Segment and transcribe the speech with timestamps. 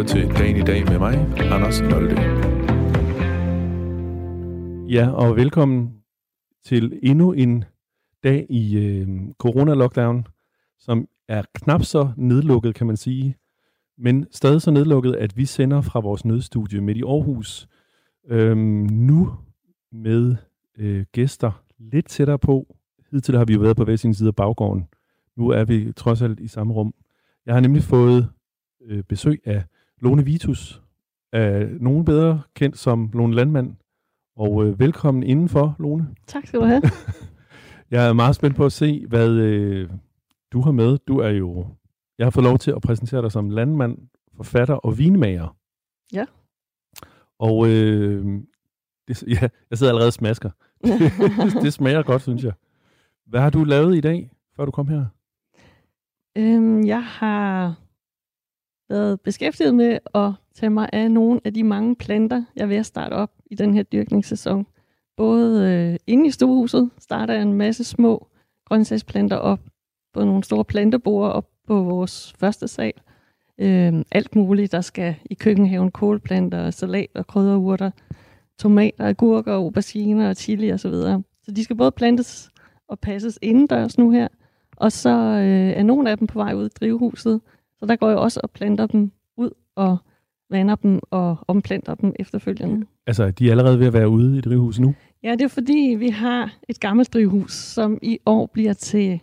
[0.00, 1.14] lytter til Dagen i dag med mig,
[1.52, 2.20] Anders Nolde.
[4.90, 5.94] Ja, og velkommen
[6.64, 7.64] til endnu en
[8.24, 9.08] dag i øh,
[9.38, 10.24] corona-lockdown,
[10.78, 13.36] som er knap så nedlukket, kan man sige,
[13.98, 17.68] men stadig så nedlukket, at vi sender fra vores nødstudie midt i Aarhus,
[18.28, 19.32] øh, nu
[19.92, 20.36] med
[20.78, 22.76] øh, gæster lidt tættere på.
[23.10, 24.88] Hidtil har vi jo været på hver sin side af baggården.
[25.36, 26.94] Nu er vi trods alt i samme rum.
[27.46, 28.28] Jeg har nemlig fået
[28.86, 29.64] øh, besøg af
[30.00, 30.82] Lone Vitus,
[31.32, 33.76] af nogen bedre kendt som Lone Landmand.
[34.36, 36.14] Og øh, velkommen indenfor, Lone.
[36.26, 36.82] Tak skal du have.
[37.90, 39.90] Jeg er meget spændt på at se, hvad øh,
[40.52, 40.98] du har med.
[40.98, 41.66] Du er jo...
[42.18, 43.98] Jeg har fået lov til at præsentere dig som landmand,
[44.36, 45.56] forfatter og vinmager.
[46.12, 46.24] Ja.
[47.38, 48.42] Og øh,
[49.08, 50.50] det, ja, jeg sidder allerede og smasker.
[50.84, 52.52] det, det smager godt, synes jeg.
[53.26, 55.04] Hvad har du lavet i dag, før du kom her?
[56.36, 57.74] øhm, jeg har
[58.90, 62.76] været beskæftiget med at tage mig af nogle af de mange planter, jeg er ved
[62.76, 64.66] at starte op i den her dyrkningssæson.
[65.16, 68.26] Både øh, inde i stuehuset starter jeg en masse små
[68.66, 69.60] grøntsagsplanter op
[70.14, 72.92] på nogle store planteborer op på vores første sal.
[73.58, 77.90] øh, alt muligt, der skal i køkkenhaven, kålplanter, salat og krydderurter,
[78.58, 80.78] tomater, agurker, auberginer og chili osv.
[80.78, 81.22] Så, videre.
[81.42, 82.50] så de skal både plantes
[82.88, 84.28] og passes indendørs nu her,
[84.76, 87.40] og så øh, er nogle af dem på vej ud i drivhuset,
[87.80, 89.96] så der går jeg også og planter dem ud og
[90.50, 92.86] vander dem og omplanter dem efterfølgende.
[93.06, 94.94] Altså, de er allerede ved at være ude i drivhuset nu?
[95.22, 99.20] Ja, det er fordi, vi har et gammelt drivhus, som i år bliver til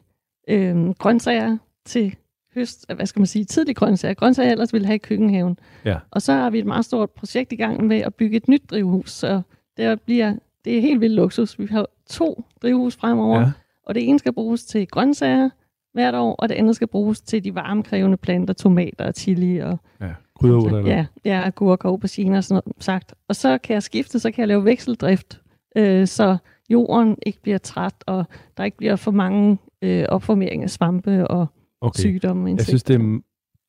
[0.49, 2.15] øh, grøntsager til
[2.55, 4.13] høst, hvad skal man sige, tidlig grøntsager.
[4.13, 5.59] Grøntsager ellers ville have i køkkenhaven.
[5.85, 5.97] Ja.
[6.11, 8.63] Og så har vi et meget stort projekt i gang med at bygge et nyt
[8.69, 9.41] drivhus, så
[9.77, 10.35] det bliver
[10.65, 11.59] det er helt vildt luksus.
[11.59, 13.51] Vi har to drivhus fremover, Ja.
[13.85, 15.49] og det ene skal bruges til grøntsager
[15.97, 19.79] hvert år, og det andet skal bruges til de varmekrævende planter, tomater og chili og
[20.01, 20.07] ja.
[20.39, 23.13] Krydderurter, ja, ja, agurker, auberginer og sådan noget sagt.
[23.29, 25.41] Og så kan jeg skifte, så kan jeg lave vekseldrift,
[25.77, 26.37] øh, så
[26.69, 28.25] jorden ikke bliver træt, og
[28.57, 31.47] der ikke bliver for mange øh, opformering af svampe og
[31.81, 31.99] Okay.
[31.99, 32.51] sygdomme.
[32.51, 33.19] og Jeg synes, det er,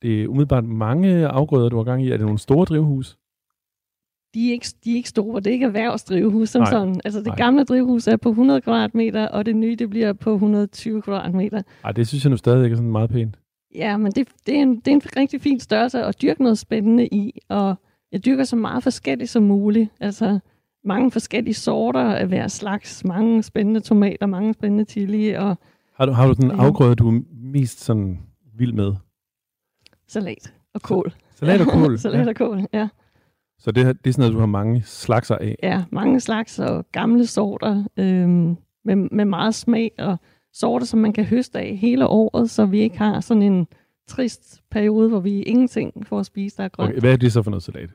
[0.02, 2.08] det er umiddelbart mange afgrøder, du har gang i.
[2.10, 3.17] Er det nogle store drivhus?
[4.34, 6.70] De, er ikke, de er ikke store, det er ikke erhvervsdrivhus som Nej.
[6.70, 7.00] sådan.
[7.04, 7.36] Altså det Nej.
[7.36, 11.62] gamle drivhus er på 100 kvadratmeter, og det nye det bliver på 120 kvadratmeter.
[11.84, 13.38] Ej, det synes jeg nu stadig er sådan meget pænt.
[13.74, 16.58] Ja, men det, det, er en, det er en rigtig fin størrelse at dyrke noget
[16.58, 17.74] spændende i, og
[18.12, 19.90] jeg dyrker så meget forskelligt som muligt.
[20.00, 20.38] Altså
[20.84, 25.58] mange forskellige sorter af hver slags, mange spændende tomater, mange spændende chili og
[25.94, 26.64] Har du, har du sådan en Ja.
[26.66, 28.18] afgrøde, du er mest sådan
[28.58, 28.92] vild med?
[30.08, 31.12] salat og kål.
[31.34, 31.98] Salat og kål?
[32.08, 32.88] salat og kål, ja.
[33.58, 35.56] Så det, det er sådan noget, du har mange slagser af?
[35.62, 40.16] Ja, mange slags og gamle sorter øhm, med, med meget smag og
[40.52, 43.66] sorter, som man kan høste af hele året, så vi ikke har sådan en
[44.08, 46.90] trist periode, hvor vi ingenting får at spise, der er grønt.
[46.90, 47.90] Okay, hvad er det så for noget salat?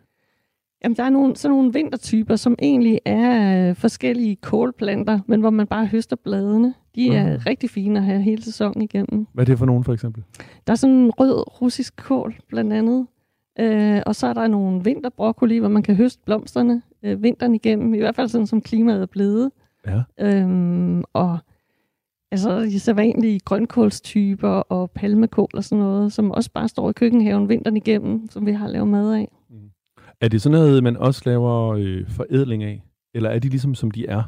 [0.84, 5.50] Jamen, der er nogle, sådan nogle vintertyper, som egentlig er øh, forskellige kålplanter, men hvor
[5.50, 6.74] man bare høster bladene.
[6.96, 7.42] De er Mhm.
[7.46, 9.28] rigtig fine at have hele sæsonen igennem.
[9.34, 10.24] Hvad er det for nogen, for eksempel?
[10.68, 13.08] Der er sådan en rød russisk kål, blandt andet.
[13.60, 17.94] Øh, og så er der nogle vinterbroccoli, hvor man kan høste blomsterne øh, vinteren igennem,
[17.94, 19.52] i hvert fald sådan som klimaet er blevet.
[19.88, 20.02] Ja.
[20.20, 21.38] Øhm, og
[22.32, 27.50] altså, de sædvanlige grønkålstyper og palmekål og sådan noget, som også bare står i køkkenhaven
[27.50, 29.28] vinteren igennem, som vi har lavet mad af.
[30.22, 32.84] Er det sådan noget, man også laver øh, forædling af?
[33.16, 34.24] Eller er de ligesom, som de er?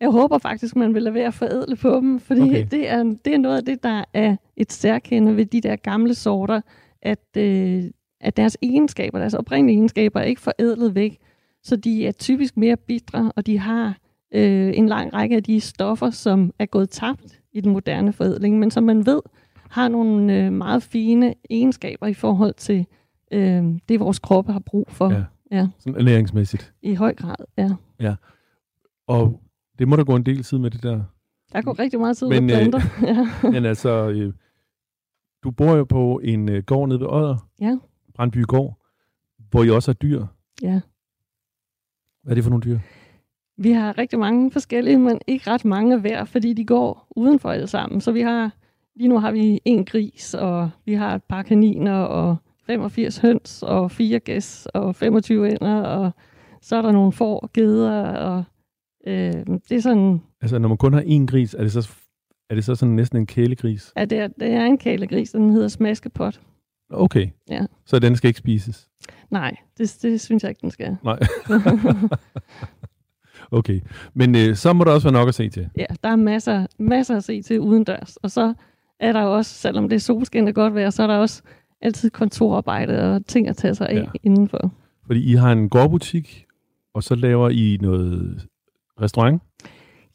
[0.00, 2.66] Jeg håber faktisk, man vil lade være at forædle på dem, fordi okay.
[2.70, 6.14] det, er, det er noget af det, der er et særkende ved de der gamle
[6.14, 6.60] sorter,
[7.02, 7.84] at, øh,
[8.20, 11.18] at deres egenskaber, deres oprindelige egenskaber, er ikke forædlet væk.
[11.62, 13.98] Så de er typisk mere bitre, og de har
[14.34, 18.58] øh, en lang række af de stoffer, som er gået tabt i den moderne forædling,
[18.58, 19.20] men som man ved
[19.70, 22.86] har nogle øh, meget fine egenskaber i forhold til
[23.32, 25.22] øh, det, vores kroppe har brug for Ja.
[25.52, 26.72] ja, Sådan ernæringsmæssigt.
[26.82, 27.36] i høj grad.
[28.00, 28.14] Ja.
[29.08, 29.40] Og
[29.78, 31.00] det må der gå en del tid med det der.
[31.52, 32.80] Der går rigtig meget tid med øh, planter.
[33.42, 33.50] ja.
[33.50, 34.32] Men altså, øh,
[35.44, 37.36] du bor jo på en øh, gård nede ved Odder.
[37.60, 37.78] Ja.
[38.14, 38.76] Brandby Gård.
[39.50, 40.26] Hvor I også har dyr.
[40.62, 40.80] ja.
[42.22, 42.78] Hvad er det for nogle dyr?
[43.56, 47.66] Vi har rigtig mange forskellige, men ikke ret mange hver, fordi de går udenfor alle
[47.66, 48.00] sammen.
[48.00, 48.54] Så vi har,
[48.96, 53.62] lige nu har vi en gris, og vi har et par kaniner, og 85 høns,
[53.62, 56.10] og fire gæs, og 25 ender, og
[56.62, 58.44] så er der nogle får geder, og
[59.06, 59.32] øh,
[59.68, 61.94] det er sådan, Altså, når man kun har én gris, er det så,
[62.50, 63.92] er det så sådan næsten en kælegris?
[63.96, 66.40] at det er, det er en kælegris, og den hedder smaskepot.
[66.90, 67.28] Okay.
[67.50, 67.66] Ja.
[67.86, 68.88] Så den skal ikke spises?
[69.30, 70.96] Nej, det, det synes jeg ikke, den skal.
[71.04, 71.18] Nej.
[73.58, 73.80] okay.
[74.14, 75.68] Men øh, så må der også være nok at se til.
[75.78, 78.16] Ja, der er masser, masser at se til udendørs.
[78.16, 78.54] Og så
[79.00, 81.42] er der jo også, selvom det er solskin og godt vejr, så er der også
[81.82, 84.00] altid kontorarbejde og ting at tage sig af Ja.
[84.00, 84.06] ja.
[84.22, 84.72] indenfor.
[85.06, 86.46] Fordi I har en gårdbutik,
[86.94, 88.46] og så laver I noget
[89.00, 89.42] restaurant.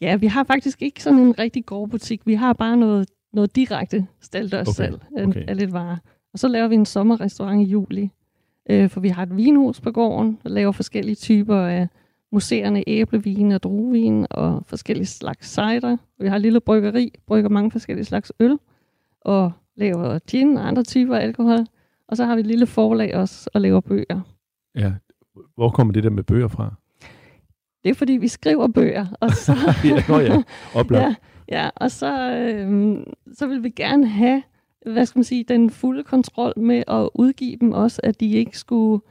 [0.02, 2.22] Ja, vi har faktisk ikke sådan en rigtig gårdbutik.
[2.26, 5.46] Vi har bare noget, noget direkte staldørssalg Okay, af, okay.
[5.48, 5.98] af lidt varer.
[6.34, 8.10] Og så laver vi en sommerrestaurant i juli.
[8.70, 11.88] Øh, for vi har et vinhus på gården, og laver forskellige typer af
[12.32, 15.98] museerne, æblevin og druevin og forskellige slags cider.
[16.20, 18.58] Vi har et lille bryggeri, brygger mange forskellige slags øl,
[19.22, 21.66] og laver gin og andre typer af alkohol.
[22.08, 24.22] Og så har vi et lille forlag også, og laver bøger.
[24.76, 24.94] Ja.
[25.56, 26.74] Hvor kommer det der med bøger fra?
[27.86, 29.54] Det er fordi, vi skriver bøger, og så...
[29.84, 30.42] ja, nå ja,
[30.80, 31.04] oplagt.
[31.04, 31.16] ja,
[31.64, 33.04] ja, og så, øhm,
[33.34, 34.44] så vil vi gerne have,
[34.86, 38.58] hvad skal man sige, den fulde kontrol med at udgive dem også, at de ikke
[38.60, 39.02] skulle,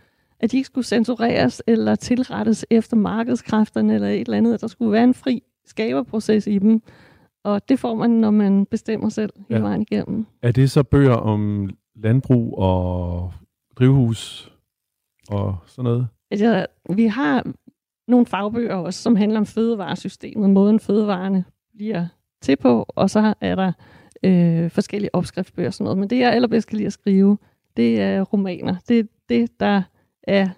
[0.40, 4.66] at de ikke skulle censureres eller tilrettes efter markedskræfterne eller et eller andet, at der
[4.66, 6.82] skulle være en fri skaberproces i dem.
[7.44, 9.66] Og det får man, når man bestemmer selv hele Ja.
[9.66, 10.26] vejen igennem.
[10.42, 13.32] Er det så bøger om landbrug og
[13.78, 14.52] drivhus
[15.28, 16.06] og sådan noget?
[16.30, 16.66] Altså,
[16.96, 17.46] vi har
[18.08, 21.44] nogle fagbøger også, som handler om fødevaresystemet, måden fødevarene
[21.76, 22.06] bliver
[22.42, 23.72] til på, og så er der
[24.22, 25.98] øh, forskellige opskriftsbøger og sådan noget.
[25.98, 27.38] Men det, jeg allerbedst kan lide at skrive,
[27.76, 28.76] det er romaner.
[28.88, 29.82] Det er det, der
[30.22, 30.48] er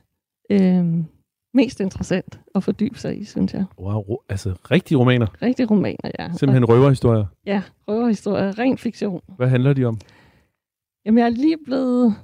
[0.50, 1.04] øh,
[1.54, 3.64] mest interessant at fordybe sig i, synes jeg.
[3.78, 5.26] Wow, ro- altså rigtige romaner.
[5.42, 6.28] Rigtig romaner, ja.
[6.32, 7.20] Simpelthen røverhistorier.
[7.20, 9.20] Og, ja, røverhistorier, ren fiktion.
[9.36, 9.98] Hvad handler de om?
[11.06, 12.14] Jamen, jeg er lige blevet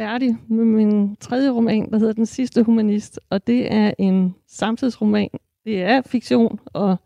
[0.00, 5.28] færdig med min tredje roman, der hedder Den sidste humanist, og det er en samtidsroman.
[5.64, 6.96] Det er fiktion, og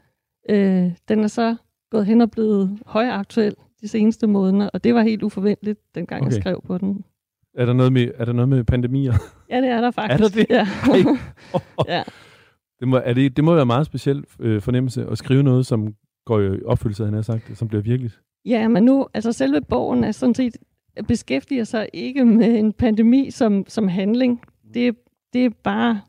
[0.50, 1.56] øh, den er så
[1.90, 6.32] gået hen og blevet højaktuel de seneste måneder, og det var helt uforventeligt, dengang okay.
[6.32, 7.04] Jeg skrev på den.
[7.54, 9.12] Er der noget med, er der noget med pandemier?
[9.50, 10.24] Ja, det er der faktisk.
[10.24, 10.46] Er der det?
[10.50, 10.68] Ja.
[11.94, 12.02] Ja.
[12.80, 15.66] Det må, er det, det må være en meget speciel øh, fornemmelse at skrive noget,
[15.66, 15.94] som
[16.26, 18.20] går i opfyldelse, han har sagt, som bliver virkeligt.
[18.44, 20.56] ja, men nu, altså selve bogen er sådan set,
[21.08, 24.40] beskæftiger sig ikke med en pandemi som, som handling.
[24.74, 24.96] Det,
[25.32, 26.00] det er bare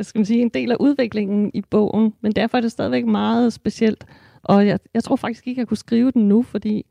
[0.00, 3.52] skal man sige, en del af udviklingen i bogen, men derfor er det stadigvæk meget
[3.52, 4.04] specielt.
[4.42, 6.86] Og jeg, jeg tror faktisk ikke, jeg kunne skrive den nu, fordi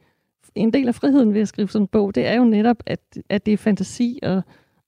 [0.55, 2.99] en del af friheden ved at skrive sådan en bog, det er jo netop, at,
[3.29, 4.41] at det er fantasi, og,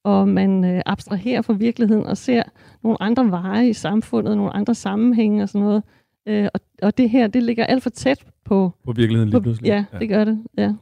[0.03, 2.43] og man øh, abstraherer fra virkeligheden og ser
[2.83, 5.83] nogle andre veje i samfundet, nogle andre sammenhænge og sådan noget.
[6.25, 8.71] Øh, og, og det her, det ligger alt for tæt på...
[8.85, 9.67] På virkeligheden lige pludselig.
[9.67, 10.43] ja, det gør det.
[10.57, 10.73] Ja.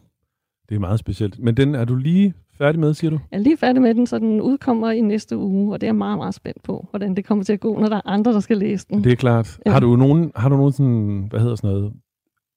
[0.70, 1.40] Det er meget specielt.
[1.40, 3.20] Men den er du lige færdig med, siger du?
[3.32, 5.92] Jeg er lige færdig med den, så den udkommer i næste uge, og det er
[5.92, 8.34] jeg meget, meget spændt på, hvordan det kommer til at gå, når der er andre,
[8.34, 9.04] der skal læse den.
[9.04, 9.60] Det er klart.
[9.66, 9.72] Ja.
[9.72, 11.94] Har du nogen, har du nogen sådan, hvad hedder sådan noget,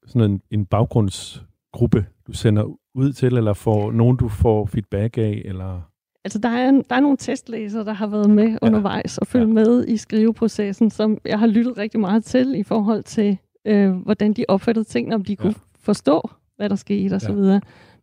[0.06, 2.64] sådan en, en baggrundsgruppe, du sender
[2.94, 5.80] ud til, eller får nogen, du får feedback af, eller...
[6.24, 8.56] Altså, der er, der er nogle testlæsere, der har været med ja.
[8.62, 9.60] undervejs og følge Ja.
[9.60, 9.66] ja.
[9.66, 14.32] med i skriveprocessen, som jeg har lyttet rigtig meget til i forhold til, øh, hvordan
[14.32, 17.60] de opfattede tingene, om de kunne forstå, hvad der skete og så Ja.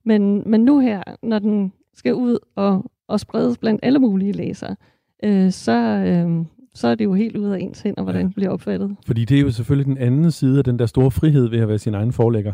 [0.07, 4.75] Men, men nu her, når den skal ud og, og spredes blandt alle mulige læsere,
[5.23, 8.25] øh, så, øh, så er det jo helt ude af ens hænder, hvordan Ja.
[8.27, 8.95] det bliver opfattet.
[9.05, 11.67] Fordi det er jo selvfølgelig den anden side af den der store frihed ved at
[11.67, 12.53] være sin egen forlægger.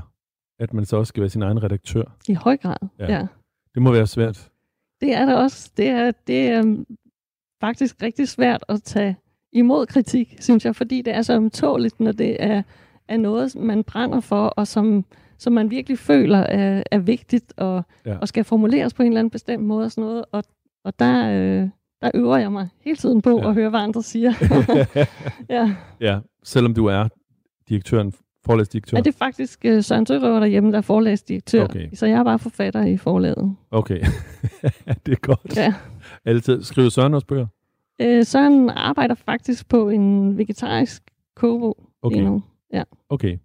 [0.60, 2.04] At man så også skal være sin egen redaktør.
[2.28, 3.14] I høj grad, Ja.
[3.14, 3.28] ja.
[3.74, 4.50] Det må være svært.
[5.02, 5.72] Det er det også.
[5.78, 6.86] Det er, det er øhm,
[7.62, 9.16] faktisk rigtig svært at tage
[9.52, 12.64] imod kritik, synes jeg, fordi det er så ømtåligt, når det er,
[13.08, 15.06] er noget, man brænder for, og som,
[15.44, 18.12] som man virkelig føler er, er vigtigt, og, Ja.
[18.12, 18.18] ja.
[18.18, 20.26] og skal formuleres på en eller anden bestemt måde og sådan noget.
[20.32, 20.44] Og,
[20.86, 21.70] og der, øh,
[22.02, 23.44] der øver jeg mig hele tiden på Ja.
[23.44, 23.50] ja.
[23.50, 24.34] at høre, hvad andre siger.
[25.56, 25.76] ja.
[26.02, 27.08] ja, selvom du er
[27.70, 28.14] direktøren,
[28.46, 28.98] forlægsdirektør.
[28.98, 31.64] Er det faktisk øh, Søren Sørøver derhjemme, der er forlægsdirektør?
[31.64, 31.90] Okay.
[31.94, 33.56] Så jeg er bare forfatter i forlaget.
[33.72, 34.00] Okay,
[35.06, 35.58] det er godt.
[35.58, 35.74] Ja.
[36.26, 36.64] Altid.
[36.64, 37.48] Skriver Søren også bøger?
[38.02, 41.04] Øh, Søren arbejder faktisk på en vegetarisk
[41.36, 42.16] kogebog Okay.
[42.16, 42.44] lige nu.
[43.10, 43.38] Okay.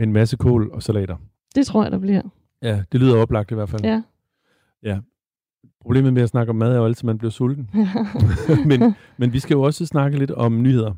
[0.00, 1.16] Med en masse kål og salater.
[1.54, 2.22] Det tror jeg, der bliver.
[2.62, 3.84] Ja, det lyder oplagt i hvert fald.
[3.84, 4.02] Ja.
[5.80, 7.70] Problemet med at snakke om mad er jo altid, at man bliver sulten.
[8.70, 10.94] men, men vi skal jo også snakke lidt om nyheder.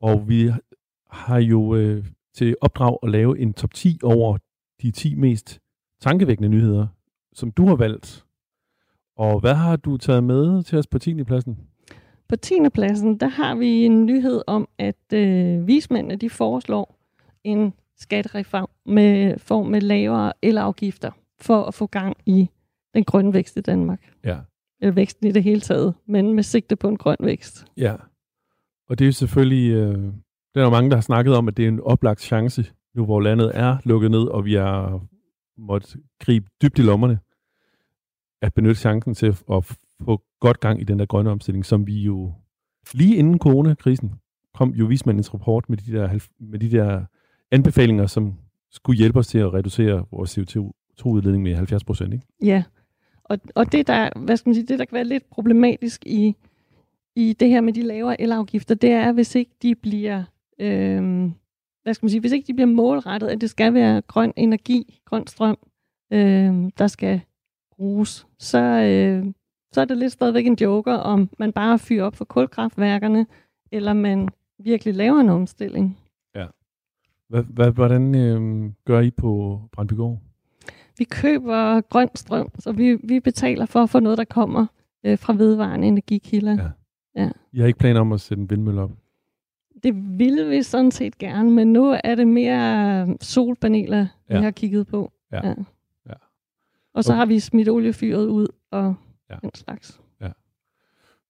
[0.00, 0.50] Og vi
[1.10, 4.38] har jo øh, til opdrag at lave en top 10 over
[4.82, 5.60] de 10 mest
[6.00, 6.86] tankevækkende nyheder,
[7.32, 8.24] som du har valgt.
[9.16, 11.24] Og hvad har du taget med til os på 10.
[11.24, 11.58] pladsen?
[12.28, 12.54] På 10.
[12.74, 16.98] pladsen, der har vi en nyhed om, at øh, vismændene de foreslår
[17.44, 21.10] en skattereform med, form med lavere elafgifter
[21.40, 22.50] for at få gang i
[22.94, 24.10] den grønne vækst i Danmark.
[24.24, 24.38] Ja.
[24.80, 27.66] Eller væksten i det hele taget, men med sigte på en grøn vækst.
[27.76, 27.96] Ja.
[28.88, 30.12] Og det er jo selvfølgelig, øh,
[30.54, 33.04] der er jo mange, der har snakket om, at det er en oplagt chance, nu
[33.04, 35.06] hvor landet er lukket ned, og vi har
[35.58, 37.18] måttet gribe dybt i lommerne,
[38.42, 42.02] at benytte chancen til at få godt gang i den der grønne omstilling, som vi
[42.02, 42.32] jo
[42.92, 44.14] lige inden coronakrisen
[44.54, 47.04] kom jo vismandens rapport med de der, med de der
[47.54, 48.34] anbefalinger, som
[48.70, 52.12] skulle hjælpe os til at reducere vores CO2-udledning med 70 procent.
[52.14, 52.26] Ikke?
[52.42, 52.62] Ja,
[53.24, 56.06] og Og, og det, der, hvad skal man sige, det, der kan være lidt problematisk
[56.06, 56.36] i,
[57.16, 60.24] i det her med de lavere elafgifter, det er, hvis ikke de bliver,
[60.58, 61.30] øh,
[61.82, 65.00] hvad skal man sige, hvis ikke de bliver målrettet, at det skal være grøn energi,
[65.04, 65.58] grøn strøm,
[66.12, 67.20] øh, der skal
[67.76, 69.26] bruges, så, øh,
[69.72, 73.26] så er det lidt stadigvæk en joker, om man bare fyrer op for kulkraftværkerne,
[73.72, 75.98] eller man virkelig laver en omstilling.
[77.42, 80.20] Hvad, hvordan øh, gør I på Brandbygård?
[80.98, 84.66] Vi køber grøn strøm, så vi, vi betaler for at få noget, der kommer
[85.04, 86.70] øh, fra vedvarende energikilder.
[87.16, 87.30] Ja.
[87.52, 88.90] I har ikke planer om at sætte en vindmølle op?
[89.82, 94.06] Det ville vi sådan set gerne, men nu er det mere solpaneler, ja.
[94.30, 94.38] Ja.
[94.38, 95.12] vi har kigget på.
[95.32, 95.48] Ja.
[95.48, 95.54] Ja.
[96.94, 97.18] Og så Okay.
[97.18, 98.94] har vi smidt oliefyret ud og
[99.30, 99.34] Ja.
[99.34, 99.38] ja.
[99.42, 100.00] den slags.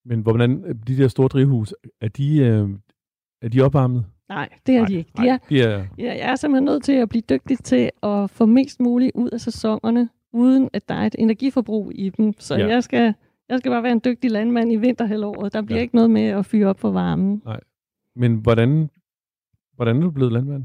[0.07, 2.69] Men hvordan, de der store drivhus, er de, øh,
[3.43, 4.05] er de opvarmet?
[4.29, 5.11] Nej, det er Nej, de ikke.
[5.17, 7.91] nej, De er, de er, ja, jeg er simpelthen nødt til at blive dygtig til
[8.03, 12.33] at få mest muligt ud af sæsonerne, uden at der er et energiforbrug i dem.
[12.39, 12.67] Så Ja.
[12.69, 13.15] jeg, skal,
[13.49, 15.53] jeg skal bare være en dygtig landmand i vinterhalvåret.
[15.53, 15.83] Der bliver Ja.
[15.83, 17.43] ikke noget med at fyre op for varmen.
[18.17, 18.91] men hvordan,
[19.77, 20.65] hvordan er du blevet landmand?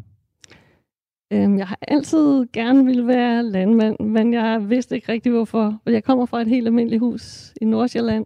[1.34, 5.82] Øhm, jeg har altid gerne ville være landmand, men jeg vidste ikke rigtig hvorfor.
[5.86, 8.25] Jeg kommer fra et helt almindeligt hus i Nordsjælland,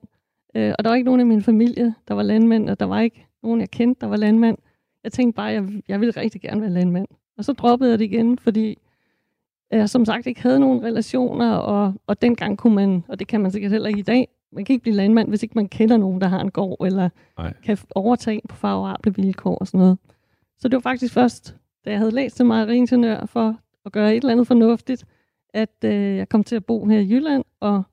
[0.56, 3.00] øh, og der var ikke nogen i min familie, der var landmænd, og der var
[3.00, 4.58] ikke nogen, jeg kendte, der var landmand.
[5.03, 7.07] Jeg tænkte bare, at jeg, jeg ville rigtig gerne være landmand.
[7.38, 8.77] Og så droppede jeg det igen, fordi
[9.72, 13.41] jeg som sagt ikke havde nogen relationer, og, og dengang kunne man, og det kan
[13.41, 15.98] man sikkert heller ikke i dag, man kan ikke blive landmand, hvis ikke man kender
[15.98, 17.53] nogen, der har en gård, eller Nej.
[17.63, 19.98] kan overtage på favorable vilkår og sådan noget.
[20.57, 21.55] Så det var faktisk først,
[21.86, 25.05] da jeg havde læst til mejeriingeniør for at gøre et eller andet fornuftigt,
[25.53, 27.83] at øh, jeg kom til at bo her i Jylland og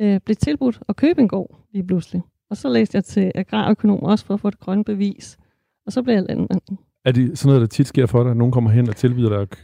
[0.00, 2.22] øh, blev tilbudt at købe en gård lige pludselig.
[2.50, 5.38] Og så læste jeg til agrarøkonom også for at få det grønne bevis.
[5.86, 6.60] Og så blev jeg landmand.
[7.04, 8.34] Er det sådan noget, der tit sker for dig?
[8.36, 9.58] Nogen kommer hen og tilbyder dig at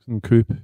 [0.00, 0.56] sådan købe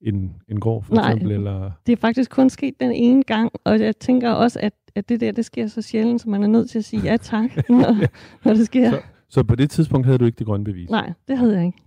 [0.00, 1.12] en, en gård, for Nej.
[1.12, 1.32] eksempel?
[1.32, 5.08] Eller, Det er faktisk kun sket den ene gang, og jeg tænker også, at, at
[5.08, 7.50] det der, det sker så sjældent, så man er nødt til at sige ja tak,
[7.68, 7.96] når,
[8.44, 8.90] når det sker.
[8.90, 10.90] Så- så på det tidspunkt havde du ikke det grønne bevis?
[10.90, 11.78] Nej, det havde jeg ikke.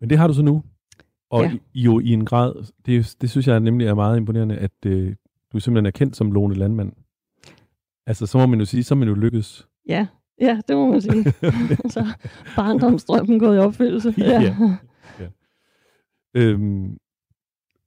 [0.00, 0.62] Men det har du så nu.
[1.30, 1.52] Og ja.
[1.74, 5.14] i, jo i en grad, det, det synes jeg nemlig er meget imponerende, at øh,
[5.52, 6.92] du simpelthen er kendt som låne landmand.
[8.06, 9.68] Altså, så må man jo sige, så er man jo lykkes.
[9.88, 10.06] Ja,
[10.40, 11.24] ja det må man sige.
[11.94, 12.06] så
[12.56, 14.14] barndomsdrømmen gået i opfyldelse.
[14.18, 14.56] Ja.
[16.36, 16.96] Øhm,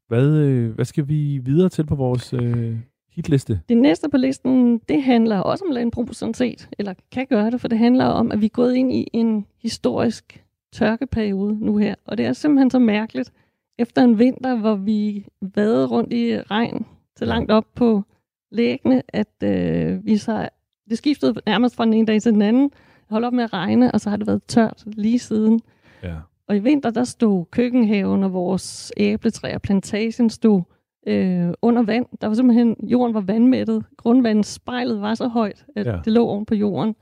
[0.08, 2.78] hvad, øh, hvad skal vi videre til på vores øh,
[3.12, 3.62] hitliste?
[3.70, 7.62] Det næste på listen, det handler også om landbrug sådan set, eller kan gøre det,
[7.62, 11.96] for det handler om, at vi er gået ind i en historisk tørkeperiode nu her.
[12.06, 13.32] Og det er simpelthen så mærkeligt,
[13.78, 16.86] efter en vinter, hvor vi vadede rundt i regn
[17.16, 17.30] så Ja.
[17.30, 18.04] langt op på
[18.52, 20.50] læggene, at øh, vi så,
[20.90, 22.72] det skiftede nærmest fra den ene dag til den anden,
[23.10, 25.62] holdt op med at regne, og så har det været tørt lige siden.
[26.04, 26.16] Ja.
[26.48, 30.62] Og i vinter, der stod køkkenhaven og vores æbletræer, plantagen stod
[31.08, 32.06] øh, under vand.
[32.22, 33.84] Der var simpelthen, jorden var vandmættet.
[33.98, 36.00] Grundvandets spejlet var så højt, at ja.
[36.06, 36.96] det lå oven på jorden.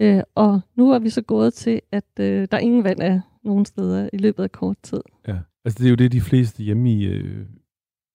[0.00, 3.64] Øh, og nu er vi så gået til, at øh, der ingen vand er nogen
[3.64, 5.00] steder i løbet af kort tid.
[5.28, 5.36] ja.
[5.64, 7.46] Altså, det er jo det, de fleste hjemme i øh,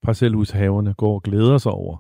[0.04, 1.98] parcelhushaverne går og glæder sig over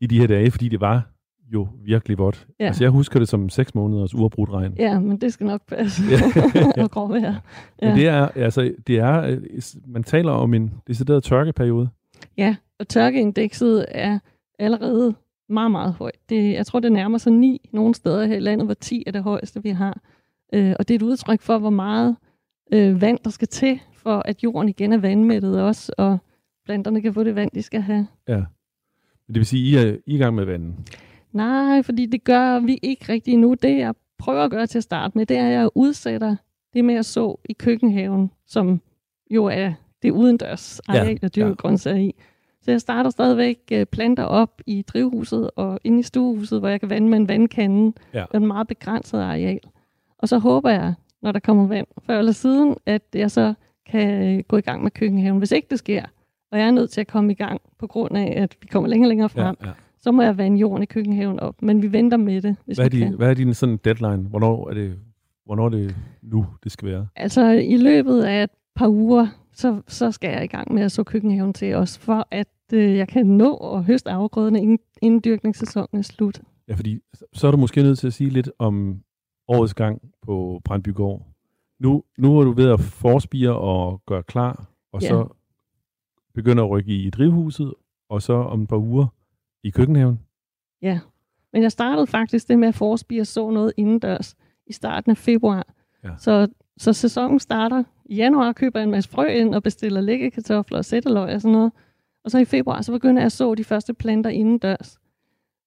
[0.00, 1.15] i de her dage, fordi det var
[1.52, 2.46] jo virkelig vådt.
[2.60, 2.66] Ja.
[2.66, 4.74] Altså, jeg husker det som seks måneders uafbrudt regn.
[4.78, 6.02] Ja, men det skal nok passe.
[6.10, 6.82] Ja.
[6.82, 7.08] og grov.
[7.08, 7.24] Men
[7.82, 7.94] Ja.
[7.94, 9.38] det er, altså, det er, øh,
[9.86, 11.88] man taler om en decideret tørkeperiode.
[12.36, 14.18] Ja, og tørkeindekset er
[14.58, 15.14] allerede
[15.48, 16.18] meget, meget højt.
[16.28, 19.10] Det, jeg tror, det nærmer sig 9 nogle steder her i landet, hvor 10 er
[19.10, 20.00] det højeste, vi har.
[20.52, 22.16] Øh, og det er et udtryk for, hvor meget
[22.72, 26.18] øh, vand, der skal til, for at jorden igen er vandmættet også, og
[26.64, 28.06] planterne kan få det vand, de skal have.
[28.28, 28.42] Ja.
[29.28, 30.74] Det vil sige, I er i gang med vandet.
[31.32, 33.54] Nej, fordi det gør vi ikke rigtig endnu.
[33.54, 36.36] Det, jeg prøver at gøre til at starte med, det er, at jeg udsætter
[36.74, 38.80] det med at så i køkkenhaven, som
[39.30, 41.52] jo er det udendørs areal, Ja, der ja.
[41.52, 42.14] grøntsager i.
[42.62, 46.80] Så jeg starter stadigvæk øh, planter op i drivhuset og inde i stuehuset, hvor jeg
[46.80, 47.92] kan vande med en vandkande.
[48.14, 48.20] Ja.
[48.20, 49.60] Det er en meget begrænset areal.
[50.18, 53.54] Og så håber jeg, når der kommer vand før eller siden, at jeg så
[53.86, 55.38] kan øh, gå i gang med køkkenhaven.
[55.38, 56.02] Hvis ikke det sker,
[56.52, 58.88] og jeg er nødt til at komme i gang på grund af, at vi kommer
[58.88, 59.70] længere og længere frem, ja.
[60.00, 61.62] Så må jeg vande jorden i køkkenhaven op.
[61.62, 63.14] Men vi venter med det, hvis Hvad, er din, kan.
[63.16, 64.16] hvad er din sådan deadline?
[64.28, 64.98] Hvornår er det,
[65.44, 67.08] hvornår er det nu, det skal være?
[67.16, 70.92] Altså i løbet af et par uger, så, så skal jeg i gang med at
[70.92, 75.20] så køkkenhaven til os, for at øh, jeg kan nå at høste afgrøderne, inden, inden
[75.24, 76.40] dyrkningssæsonen er slut.
[76.68, 76.98] Ja, fordi
[77.32, 79.00] så er du måske nødt til at sige lidt om
[79.48, 81.26] årets gang på Brandbygård.
[81.80, 85.08] Nu, nu er du ved at forspire og gøre klar, og Ja.
[85.08, 85.28] så
[86.34, 87.74] begynder at rykke i drivhuset,
[88.08, 89.06] og så om et par uger
[89.64, 90.20] i køkkenhaven.
[90.82, 91.00] Ja,
[91.52, 94.36] men jeg startede faktisk det med at forspire så noget indendørs
[94.66, 95.66] i starten af februar.
[96.04, 96.10] Ja.
[96.18, 100.78] Så, så sæsonen starter i januar, køber jeg en masse frø ind og bestiller læggekartofler
[100.78, 101.72] og sætteløg og sådan noget.
[102.24, 104.98] Og så i februar, så begynder jeg at så de første planter indendørs.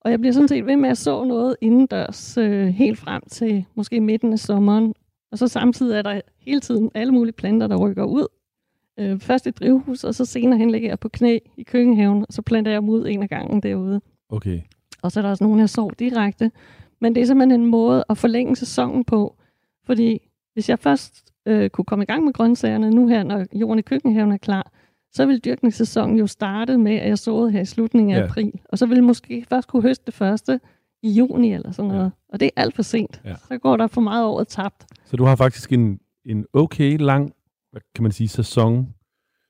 [0.02, 3.66] Og jeg bliver sådan set ved med at så noget indendørs øh, helt frem til
[3.76, 4.94] måske midten af sommeren.
[5.32, 8.28] Og så samtidig er der hele tiden alle mulige planter, der rykker ud.
[9.00, 12.34] Øh, først i drivhus, og så senere hen ligger jeg på knæ i køkkenhaven, og
[12.34, 14.02] så planter jeg ud en af gangen derude.
[14.30, 14.60] Okay.
[15.02, 16.52] Og så er der også nogle, jeg sov direkte.
[17.02, 19.36] Men det er simpelthen en måde at forlænge sæsonen på.
[19.86, 20.20] Fordi
[20.54, 23.82] hvis jeg først øh, kunne komme i gang med grøntsagerne nu her, når jorden i
[23.82, 24.72] køkkenhaven er klar,
[25.12, 28.26] så vil dyrkningssæsonen jo starte med, at jeg såede her i slutningen af Ja.
[28.26, 28.54] april.
[28.70, 30.60] Og så vil måske først kunne høste det første
[31.04, 32.12] i juni eller sådan noget.
[32.30, 33.22] Og det er alt for sent.
[33.26, 33.36] Ja.
[33.48, 34.86] Så går der for meget året tabt.
[35.06, 37.32] Så du har faktisk en, en okay lang,
[37.72, 38.94] hvad kan man sige, sæson,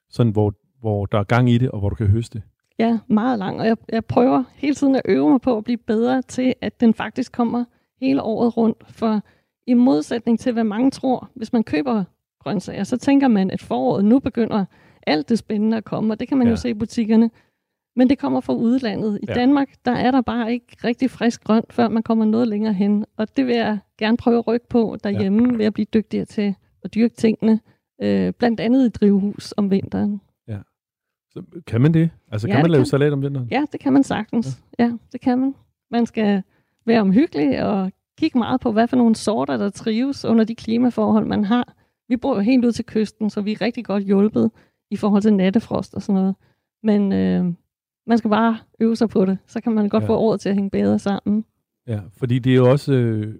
[0.10, 2.44] sådan hvor, hvor der er gang i det, og hvor du kan høste.
[2.80, 3.60] Ja, meget lang.
[3.60, 6.82] Og jeg, jeg prøver hele tiden at øve mig på at blive bedre til, at
[6.82, 7.66] den faktisk kommer
[8.02, 8.84] hele året rundt.
[8.90, 9.22] For
[9.68, 12.04] i modsætning til, hvad mange tror, hvis man køber
[12.40, 14.66] grøntsager, så tænker man, at foråret nu begynder
[15.08, 16.52] alt det spændende at komme, og det kan man ja.
[16.52, 17.30] Jo se i butikkerne.
[17.96, 19.20] Men det kommer fra udlandet.
[19.24, 19.34] I ja.
[19.34, 23.06] Danmark, der er der bare ikke rigtig frisk grønt, før man kommer noget længere hen.
[23.18, 25.58] Og det vil jeg gerne prøve at rykke på derhjemme, ja.
[25.58, 27.60] ved at blive dygtigere til at dyrke tingene.
[28.02, 30.22] Øh, blandt andet i drivhus om vinteren.
[31.32, 32.10] Så, kan man det?
[32.32, 32.86] Altså Ja, kan man lave kan.
[32.86, 33.48] salat om vinteren?
[33.52, 34.64] Ja, det kan man sagtens.
[34.80, 34.84] Ja.
[34.84, 35.56] ja, det kan man.
[35.92, 36.44] Man skal
[36.86, 41.26] være omhyggelig og kigge meget på, hvad for nogle sorter, der trives under de klimaforhold,
[41.26, 41.74] man har.
[42.08, 44.52] Vi bor jo helt ud til kysten, så vi er rigtig godt hjulpet
[44.92, 46.36] i forhold til nattefrost og sådan noget.
[46.84, 47.54] Men øh,
[48.08, 50.06] man skal bare øve sig på det, så kan man godt Ja.
[50.06, 50.10] ja.
[50.10, 51.46] få året til at hænge bedre sammen.
[51.88, 53.36] Ja, fordi det er jo også, øh,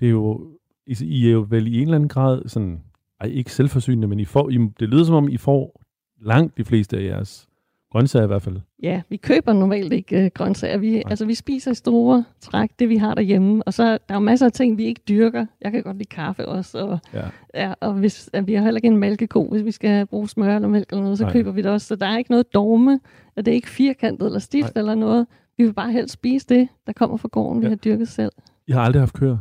[0.00, 0.50] det er jo,
[0.86, 2.82] I, I er jo vel i en eller anden grad sådan,
[3.20, 5.82] ej, ikke selvforsynende, men I får, I, det lyder som om, I får
[6.22, 7.46] langt de fleste af jeres
[7.92, 8.56] grøntsager i hvert fald.
[8.82, 10.78] Ja, vi køber normalt ikke øh, grøntsager.
[10.78, 13.62] Vi, altså, vi spiser i store træk det, vi har derhjemme.
[13.62, 15.46] Og så der er jo masser af ting, vi ikke dyrker.
[15.60, 16.78] Jeg kan godt lide kaffe også.
[16.78, 17.22] Og, Ja.
[17.54, 19.48] ja, og hvis, ja, vi har heller ikke en mælkeko.
[19.52, 21.32] Hvis vi skal bruge smør eller mælk eller noget, så Nej.
[21.32, 21.40] Nej.
[21.42, 21.86] køber vi det også.
[21.86, 23.00] Så der er ikke noget dogme.
[23.36, 24.82] Og det er ikke firkantet eller stift Nej.
[24.82, 24.92] Nej.
[24.92, 25.26] eller noget.
[25.58, 27.68] Vi vil bare helst spise det, der kommer fra gården, Ja.
[27.68, 28.32] vi har dyrket selv.
[28.66, 29.36] I har aldrig haft køer?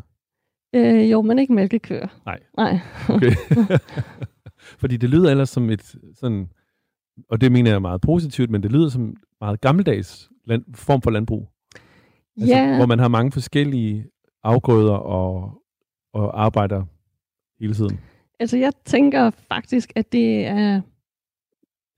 [0.76, 2.08] Øh, jo, men ikke mælkekøer.
[2.26, 2.40] Nej.
[2.58, 2.80] Nej.
[3.10, 3.32] Okay.
[4.82, 6.50] fordi det lyder ellers som et sådan,
[7.30, 11.12] og det mener jeg meget positivt, men det lyder som meget gammeldags land, form for
[11.12, 11.48] landbrug.
[12.38, 14.06] Altså, ja, Hvor man har mange forskellige
[14.44, 15.62] afgrøder og,
[16.14, 16.84] og arbejder
[17.60, 18.00] hele tiden.
[18.40, 20.82] altså jeg tænker faktisk, at det er,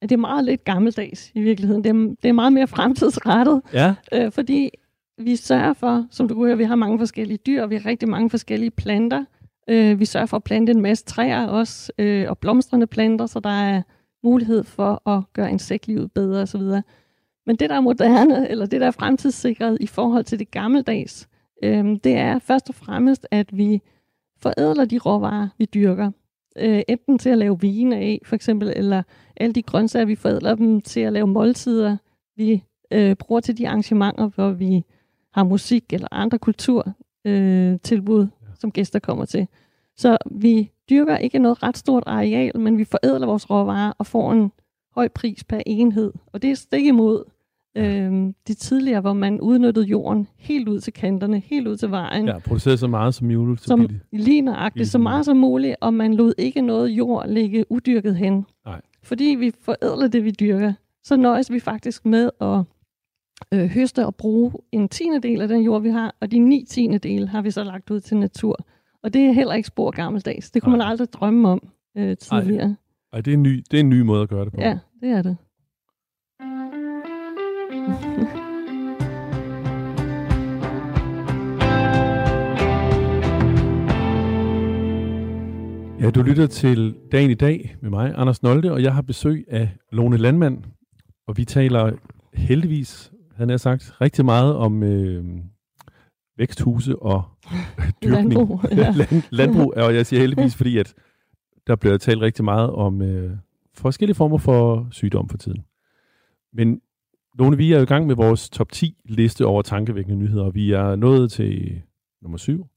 [0.01, 1.83] at det er meget lidt gammeldags i virkeligheden.
[1.83, 3.61] Det er, det er meget mere fremtidsrettet.
[3.73, 4.69] Ja, Øh, fordi
[5.25, 7.85] vi sørger for, som du kunne høre, vi har mange forskellige dyr, og vi har
[7.85, 9.25] rigtig mange forskellige planter.
[9.69, 13.39] Øh, vi sørger for at plante en masse træer også, øh, og blomstrende planter, så
[13.39, 13.81] der er
[14.23, 16.61] mulighed for at gøre insektlivet bedre osv.
[17.45, 21.27] Men det, der er moderne, eller det, der er fremtidssikret i forhold til det gammeldags,
[21.63, 23.81] øh, det er først og fremmest, at vi
[24.41, 26.11] forædler de råvarer, vi dyrker.
[26.57, 29.03] Øh, enten til at lave vine af, for eksempel, eller
[29.37, 31.97] alle de grøntsager, vi forædler dem til at lave måltider.
[32.35, 34.83] Vi øh, bruger til de arrangementer, hvor vi
[35.33, 36.93] har musik eller andre kulturtilbud,
[37.25, 38.27] øh, tilbud,
[38.59, 39.47] som gæster kommer til.
[39.97, 44.31] Så vi dyrker ikke noget ret stort areal, men vi forædler vores råvarer og får
[44.31, 44.51] en
[44.95, 46.13] høj pris per enhed.
[46.27, 47.23] Og det er stik imod
[47.77, 52.27] øh, de tidligere, hvor man udnyttede jorden helt ud til kanterne, helt ud til vejen.
[52.27, 53.61] ja produceret så meget som muligt.
[53.61, 53.89] Som
[54.43, 58.45] nøjagtigt, så meget som muligt, og man lod ikke noget jord ligge udyrket hen.
[58.65, 58.81] Nej.
[59.03, 62.63] Fordi vi forædler det, vi dyrker, så nøjes vi faktisk med at
[63.53, 66.65] øh, høste og bruge en tiende del af den jord, vi har, og de ni
[66.69, 68.65] tiende del har vi så lagt ud til natur.
[69.03, 70.51] Og det er heller ikke spor gammeldags.
[70.51, 70.85] Det kunne Nej.
[70.85, 72.75] man aldrig drømme om øh, tidligere.
[73.13, 74.61] Ej, det er, en ny, det er en ny måde at gøre det på.
[74.61, 75.37] Ja, det er det.
[86.01, 89.45] Ja, du lytter til Dagen i dag med mig, Anders Nolde, og jeg har besøg
[89.49, 90.63] af Lone Landmand,
[91.27, 91.91] og vi taler
[92.33, 95.25] heldigvis, han har sagt, rigtig meget om øh,
[96.37, 97.23] væksthuse og
[98.03, 98.33] dyrkning.
[98.33, 98.91] Landbrug, ja.
[99.01, 100.93] Land, landbrug, og jeg siger heldigvis, fordi at
[101.67, 103.37] der bliver talt rigtig meget om øh,
[103.73, 105.65] forskellige former for sygdom for tiden.
[106.53, 106.81] Men
[107.39, 110.71] Lone, vi er i gang med vores top 10 liste over tankevækkende nyheder, og vi
[110.71, 111.81] er nået til
[112.21, 112.67] nummer 7.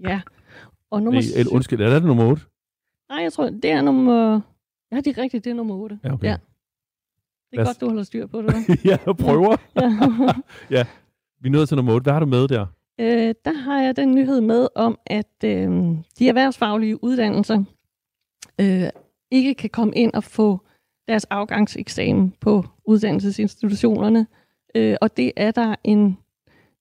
[0.00, 0.20] Ja.
[0.90, 2.42] Og nummer Nej, eller, syv- undskyld, er det nummer 8?
[3.08, 4.40] Nej, jeg tror, det er nummer...
[4.92, 5.98] Ja, det er rigtigt, det er nummer 8.
[6.04, 6.26] Ja, okay.
[6.28, 6.36] Ja.
[7.50, 8.54] Det er Lad godt, du holder styr på det.
[8.84, 9.56] ja, jeg prøver.
[10.70, 10.86] ja.
[11.40, 12.02] Vi er til nummer 8.
[12.04, 12.66] Hvad har du med der?
[13.00, 15.70] Øh, der har jeg den nyhed med om, at øh,
[16.18, 17.64] de erhvervsfaglige uddannelser
[18.60, 18.88] øh,
[19.30, 20.60] ikke kan komme ind og få
[21.08, 24.26] deres afgangseksamen på uddannelsesinstitutionerne.
[24.74, 26.18] Øh, og det er der en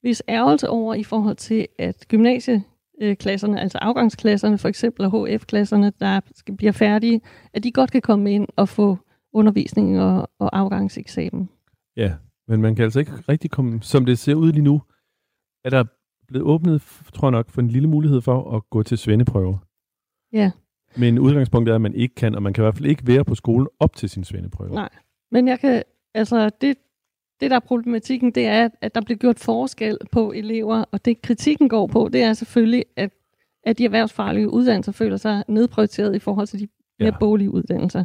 [0.04, 6.20] vis ærgelse over i forhold til, at gymnasieklasserne, altså afgangsklasserne for eksempel, og HF-klasserne, der
[6.36, 7.22] skal, bliver færdige,
[7.54, 8.98] at de godt kan komme ind og få
[9.36, 11.50] undervisning og, og afgangseksamen.
[11.98, 12.14] Ja,
[12.48, 14.82] men man kan altså ikke rigtig komme, som det ser ud lige nu,
[15.64, 15.84] er der
[16.28, 16.82] blevet åbnet,
[17.14, 19.60] tror jeg nok, for en lille mulighed for at gå til svendeprøve.
[20.34, 20.52] Ja.
[20.98, 23.26] Men udgangspunktet er, at man ikke kan, og man kan i hvert fald ikke være
[23.26, 24.74] på skolen op til sin svendeprøve.
[24.74, 24.90] Nej.
[25.32, 26.78] Men jeg kan, altså det,
[27.40, 31.22] det der er problematikken, det er, at der bliver gjort forskel på elever, og det
[31.22, 33.12] kritikken går på, det er selvfølgelig, at,
[33.64, 36.68] at de erhvervsfaglige uddannelser føler sig nedprioriteret i forhold til de
[37.00, 37.20] mere Ja.
[37.20, 38.04] boglige uddannelser.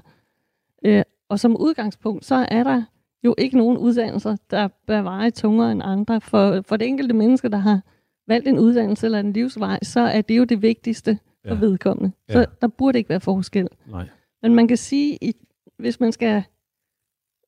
[0.84, 2.82] Øh, og som udgangspunkt, så er der
[3.24, 6.20] jo ikke nogen uddannelser, der bør veje tungere end andre.
[6.20, 7.80] For, for det enkelte menneske, der har
[8.28, 11.60] valgt en uddannelse eller en livsvej, så er det jo det vigtigste for Ja.
[11.60, 12.12] vedkommende.
[12.28, 12.32] Ja.
[12.34, 13.68] Så der burde ikke være forskel.
[13.86, 14.08] Nej.
[14.42, 15.32] Men man kan sige, i,
[15.78, 16.42] hvis man skal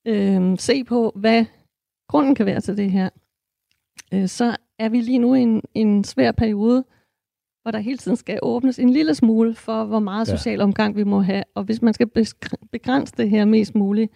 [0.07, 1.45] øh, se på, hvad
[2.09, 3.09] grunden kan være til det her,
[4.15, 6.85] øh, så er vi lige nu i en, en svær periode,
[7.63, 10.37] hvor der hele tiden skal åbnes en lille smule for, hvor meget Ja.
[10.37, 11.43] social omgang vi må have.
[11.55, 12.09] Og hvis man skal
[12.73, 14.13] begrænse det her mest muligt,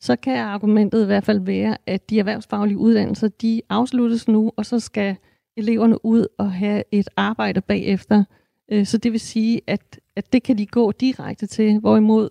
[0.00, 4.66] så kan argumentet i hvert fald være, at de erhvervsfaglige uddannelser, de afsluttes nu, og
[4.66, 5.16] så skal
[5.56, 8.24] eleverne ud og have et arbejde bagefter.
[8.72, 12.28] Øh, Så det vil sige, at, at det kan de gå direkte til, hvorimod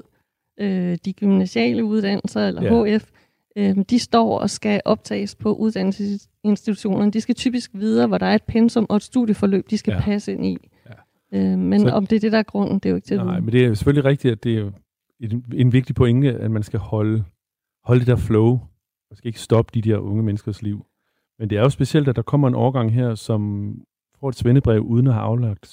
[0.59, 2.83] øh, de gymnasiale uddannelser eller Ja.
[2.83, 2.97] ja.
[2.97, 3.09] HF,
[3.57, 7.11] øh, de står og skal optages på uddannelsesinstitutionerne.
[7.11, 10.01] De skal typisk videre, hvor der er et pensum og et studieforløb, de skal Ja.
[10.01, 10.57] passe ind i.
[11.31, 11.39] Ja.
[11.53, 13.17] Øh, men Så- om det er det, der er grunden, det er jo ikke til
[13.17, 14.71] Nej, men det er selvfølgelig rigtigt, at det er
[15.19, 17.23] en, en vigtig pointe, at man skal holde,
[17.83, 18.49] holde det der flow.
[19.11, 20.85] Man skal ikke stoppe de der unge menneskers liv.
[21.39, 23.71] Men det er jo specielt, at der kommer en årgang her, som
[24.19, 25.67] får et svendebrev uden at have aflagt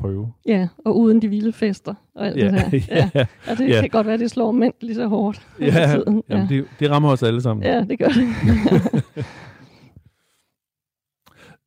[0.00, 0.32] svendeprøve.
[0.46, 2.70] Ja, og uden de vilde fester og alt det der.
[2.96, 3.10] Ja.
[3.14, 3.74] ja, Og det Ja.
[3.74, 3.80] ja.
[3.80, 6.22] kan godt være, det slår mænd lige så hårdt ja, tiden.
[6.28, 6.34] Ja.
[6.36, 7.66] jamen, det, det rammer os alle sammen.
[7.66, 8.24] ja, det gør det.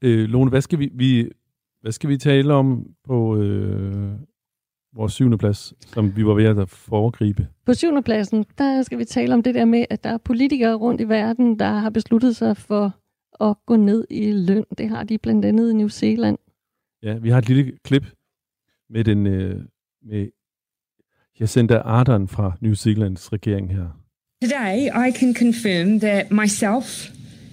[0.03, 1.29] Øh, Lone, hvad skal vi, vi,
[1.81, 4.11] hvad skal vi tale om på øh,
[4.95, 7.47] vores syvende plads, som vi var ved at foregribe?
[7.65, 10.73] På syvende pladsen, der skal vi tale om det der med, at der er politikere
[10.75, 12.93] rundt i verden, der har besluttet sig for
[13.43, 14.65] at gå ned i løn.
[14.77, 16.37] Det har de blandt andet i New Zealand.
[17.03, 18.05] Ja, vi har et lille klip
[18.91, 19.65] med den øh,
[20.01, 20.27] med
[21.39, 23.87] Jacinda Ardern fra New Zealands regering her.
[24.41, 24.77] Today,
[25.07, 27.09] I can confirm that myself,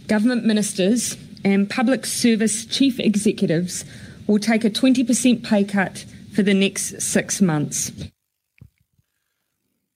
[0.08, 3.86] government ministers, and public service chief executives
[4.28, 7.92] will take a 20% pay cut for the next six months.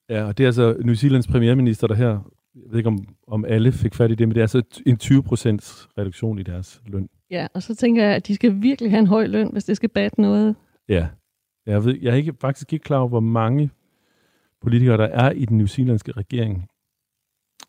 [0.08, 3.44] Ja, og det er altså New Zealands premierminister, der her, jeg ved ikke om, om
[3.44, 5.08] alle fik fat i det, men det er altså en 20%
[5.98, 7.08] reduktion i deres løn.
[7.30, 9.76] Ja, og så tænker jeg, at de skal virkelig have en høj løn, hvis det
[9.76, 10.56] skal batte noget.
[10.88, 11.06] Ja.
[11.66, 13.70] Jeg, ved, jeg er ikke, faktisk ikke klar over, hvor mange
[14.60, 16.68] politikere, der er i den New Zealandske regering.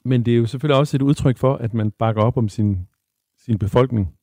[0.05, 2.87] Men det er jo selvfølgelig også et udtryk for, at man bakker op om sin,
[3.37, 4.15] sin befolkning,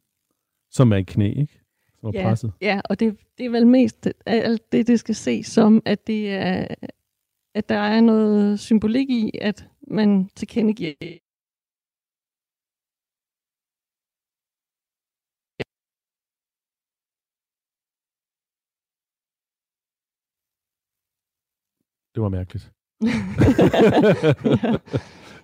[0.70, 1.60] som er i knæ, ikke?
[2.00, 2.52] Som er Ja, presset.
[2.62, 6.30] ja og det, det er vel mest alt det, det skal ses som, at, det
[6.34, 6.66] er,
[7.54, 10.92] at der er noget symbolik i, at man tilkendegiver
[22.20, 22.72] Det var mærkeligt.
[23.02, 23.08] ja.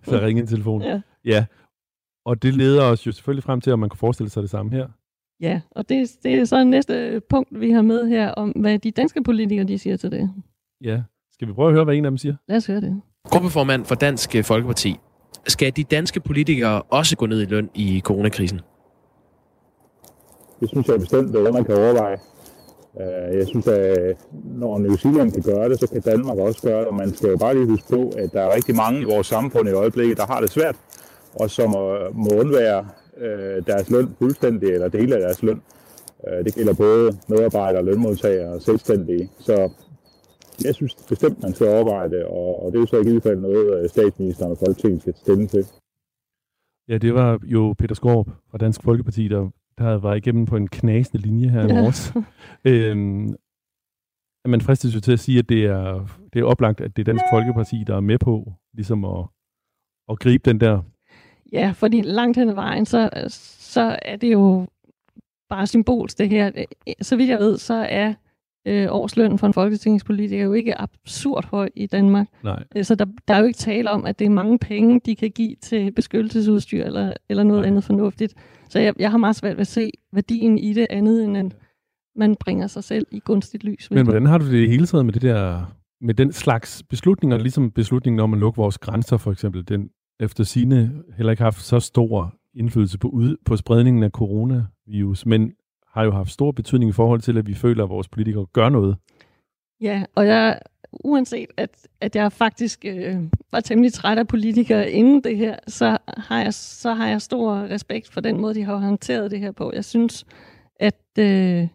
[0.11, 0.83] Så ringe en telefon.
[0.83, 1.01] Ja.
[1.25, 1.47] ja.
[2.25, 4.73] Og det leder os jo selvfølgelig frem til, at man kan forestille sig det samme
[4.73, 4.89] her.
[5.41, 8.91] Ja, og det, det er så næste punkt, vi har med her, om hvad de
[8.91, 10.31] danske politikere de siger til det.
[10.85, 11.03] Ja.
[11.33, 12.35] Skal vi prøve at høre, hvad en af dem siger?
[12.49, 13.01] Lad os høre det.
[13.25, 14.97] Gruppeformand for Dansk Folkeparti.
[15.47, 18.61] Skal de danske politikere også gå ned i løn i coronakrisen?
[20.61, 22.19] Det synes jeg bestemt er noget, man kan overveje.
[23.01, 26.63] Øh, Jeg synes, at øh, når New Zealand kan gøre det, så kan Danmark også
[26.63, 26.89] gøre det.
[26.89, 29.27] Og man skal jo bare lige huske på, at der er rigtig mange i vores
[29.27, 30.77] samfund i øjeblikket, der har det svært,
[31.35, 32.87] og som øh, må undvære
[33.19, 35.63] øh, deres løn fuldstændig, eller dele af deres løn.
[36.45, 39.31] Det gælder både medarbejdere, lønmodtagere og selvstændige.
[39.39, 39.71] Så
[40.65, 43.39] jeg synes bestemt, man skal overveje det, og det er jo så i givet fald
[43.39, 45.67] noget, statsministeren og Folketinget skal stemme til.
[46.89, 50.69] Ja, det var jo Peter Skorp fra Dansk Folkeparti, der, der var igennem på en
[50.69, 52.15] knasende linje her i morges.
[52.71, 53.35] øhm,
[54.47, 57.13] man fristes jo til at sige, at det er, det er oplagt, at det er
[57.13, 59.25] Dansk Folkeparti, der er med på ligesom at,
[60.11, 60.83] at gribe den der.
[61.53, 64.67] Ja, fordi langt hen ad vejen, så, så er det jo
[65.49, 66.65] bare symbolsk det her.
[67.03, 68.15] Så vidt jeg ved, så er
[68.67, 72.27] øh, årslønnen for en folketingspolitiker jo ikke absurd høj i Danmark.
[72.45, 75.01] Nej, Øh, Så der, der er jo ikke tale om, at det er mange penge,
[75.07, 77.69] de kan give til beskyttelsesudstyr eller, eller noget Nej.
[77.69, 78.35] andet fornuftigt.
[78.69, 81.57] Så jeg, jeg har meget svært ved at se værdien i det andet, end at
[82.17, 83.91] man bringer sig selv i gunstigt lys.
[83.91, 85.65] men hvordan har du det i hele taget med det der,
[86.01, 90.45] med den slags beslutninger, ligesom beslutningen om at lukke vores grænser for eksempel, den efter
[90.45, 95.53] sine heller ikke haft så stor indflydelse på, ud, på spredningen af coronavirus, men
[95.97, 98.69] har jo haft stor betydning i forhold til, at vi føler, at vores politikere gør
[98.69, 98.97] noget.
[99.81, 100.59] Ja, og jeg
[100.93, 103.17] uanset at, at jeg faktisk øh,
[103.53, 107.55] var temmelig træt af politikere inden det her, så har, jeg, så har jeg stor
[107.55, 109.73] respekt for den måde, de har håndteret det her på.
[109.75, 110.25] Jeg synes,
[110.81, 111.69] at, øh,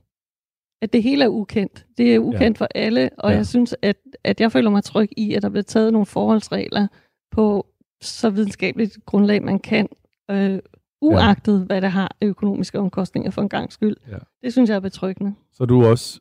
[0.82, 1.86] at det hele er ukendt.
[1.98, 2.64] Det er ukendt ja.
[2.64, 3.36] for alle, og Ja.
[3.38, 6.88] jeg synes, at, at jeg føler mig tryg i, at der bliver taget nogle forholdsregler
[7.32, 7.68] på
[8.02, 9.88] så videnskabeligt grundlag, man kan,
[10.32, 10.60] øh,
[11.02, 11.66] uagtet ja.
[11.66, 13.96] hvad det har økonomiske omkostninger for en gang skyld.
[14.12, 14.18] Ja.
[14.44, 15.34] Det synes jeg er betryggende.
[15.54, 16.20] Så er du også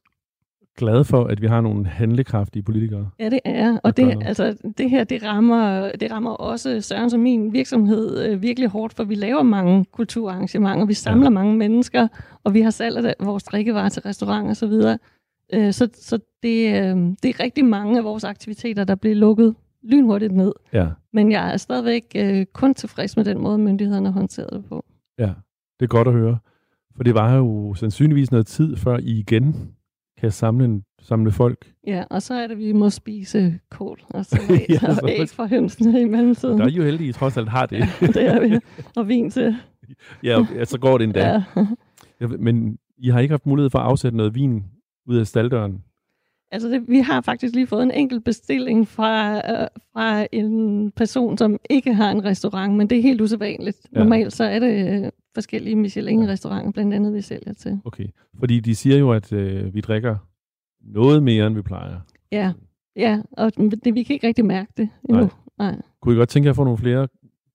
[0.77, 3.11] glad for, at vi har nogle handlekraftige politikere.
[3.19, 3.79] Ja, det er.
[3.83, 8.43] Og det, altså, det her, det rammer, det rammer også Søren som min virksomhed øh,
[8.43, 11.31] virkelig hårdt, for vi laver mange kulturarrangementer, vi samler ja.
[11.31, 12.09] mange mennesker,
[12.45, 14.73] og vi har salg af vores drikkevarer til restauranter osv.
[14.73, 14.99] Så,
[15.53, 19.55] øh, så, så det, øh, det er rigtig mange af vores aktiviteter, der bliver lukket
[19.83, 20.53] lynhurtigt ned.
[20.73, 24.64] Ja, Men jeg er stadigvæk øh, kun tilfreds med den måde, myndighederne har håndteret det
[24.64, 24.85] på.
[25.18, 25.33] ja.
[25.81, 26.38] Det er godt at høre.
[26.96, 29.73] For det var jo sandsynligvis noget tid, før I igen
[30.18, 31.73] kan samle, en, samle folk.
[31.87, 35.11] Ja, og så er det, at vi må spise kål og salat Ja, ja, og
[35.11, 36.59] æg fra hønsene i mellemtiden.
[36.59, 37.85] Der er I jo heldige, I trods alt har det.
[38.14, 38.59] det er vi.
[38.96, 39.57] Og vin til.
[40.25, 41.29] ja, og- ja, så går det endda.
[41.29, 41.42] Ja.
[42.20, 42.27] Ja.
[42.27, 44.64] Men I har ikke haft mulighed for at afsætte noget vin
[45.07, 45.83] ud af staldøren.
[46.53, 51.39] Altså, det, vi har faktisk lige fået en enkelt bestilling fra, øh, fra en person,
[51.39, 53.79] som ikke har en restaurant, men det er helt usædvanligt.
[53.93, 53.99] Ja.
[53.99, 57.81] Normalt så er det øh, forskellige Michelin-restauranter, blandt andet, vi sælger til.
[57.85, 58.07] Okay.
[58.39, 60.17] Fordi de siger jo, at øh, vi drikker
[60.81, 62.01] noget mere, end vi plejer.
[62.33, 62.53] Ja,
[62.97, 65.23] ja og det, vi kan ikke rigtig mærke det endnu.
[65.23, 65.31] Nej.
[65.59, 65.71] Nej.
[65.71, 65.83] Nej.
[66.03, 67.09] Kunne I godt tænke jer at få nogle flere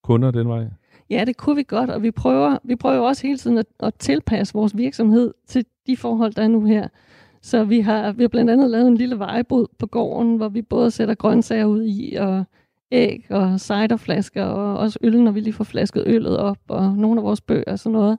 [0.03, 0.65] kunder den vej?
[1.09, 3.93] Ja, det kunne vi godt, og vi prøver, vi prøver også hele tiden at, at
[3.95, 6.87] tilpasse vores virksomhed til de forhold, der er nu her.
[7.45, 10.61] Så vi har, vi har blandt andet lavet en lille vejebod på gården, hvor vi
[10.61, 12.43] både sætter grøntsager ud i, og
[12.91, 17.19] æg og ciderflasker, og også øl, når vi lige får flasket øllet op, og nogle
[17.19, 18.17] af vores bøger og sådan noget.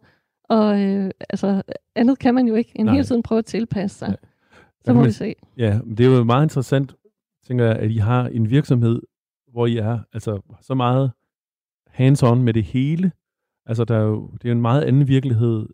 [0.48, 1.62] Og øh, altså,
[1.94, 2.94] andet kan man jo ikke, end Nej.
[2.94, 4.08] hele tiden prøve at tilpasse sig.
[4.08, 4.16] Nej.
[4.84, 5.34] Så må man- vi se.
[5.56, 6.94] Ja, men det er jo meget interessant,
[7.46, 9.02] tænker jeg, at I har en virksomhed,
[9.52, 11.10] hvor I er altså så meget
[11.90, 13.12] hands-on med det hele.
[13.66, 15.66] Altså, der er jo, det er jo en meget anden virkelighed,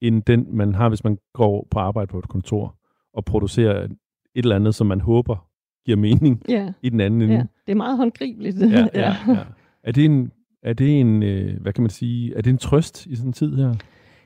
[0.00, 2.76] end den, man har, hvis man går på arbejde på et kontor
[3.14, 3.90] og producerer et
[4.34, 5.46] eller andet, som man håber
[5.86, 7.34] giver mening Ja, i den anden ende.
[7.34, 7.40] ja.
[7.66, 8.56] Det er meget håndgribeligt.
[8.60, 9.36] ja, ja, ja.
[9.82, 13.06] Er det en, er det en øh, hvad kan man sige, er det en trøst
[13.06, 13.74] i sådan en tid her?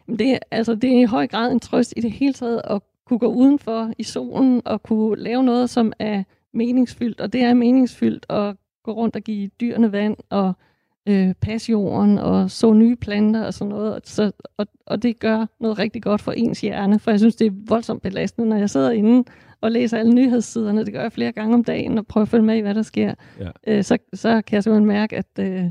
[0.09, 2.83] Det, er- altså, det er i høj grad en trøst i det hele taget at
[3.07, 6.23] kunne gå udenfor i solen og kunne lave noget, som er
[6.55, 7.21] meningsfyldt.
[7.21, 10.53] Og det er meningsfyldt at gå rundt og give dyrene vand og
[11.09, 13.95] øh, passe jorden og så nye planter og sådan noget.
[13.95, 17.37] Og Så, og, og det gør noget rigtig godt for ens hjerne, for jeg synes,
[17.37, 19.25] det er voldsomt belastende, når jeg sidder inde
[19.61, 20.85] og læser alle nyhedssiderne.
[20.85, 22.83] Det gør jeg flere gange om dagen og prøver at følge med i, hvad der
[22.83, 23.15] sker.
[23.41, 23.51] Ja.
[23.67, 25.65] Øh, så, så kan jeg simpelthen mærke, at øh,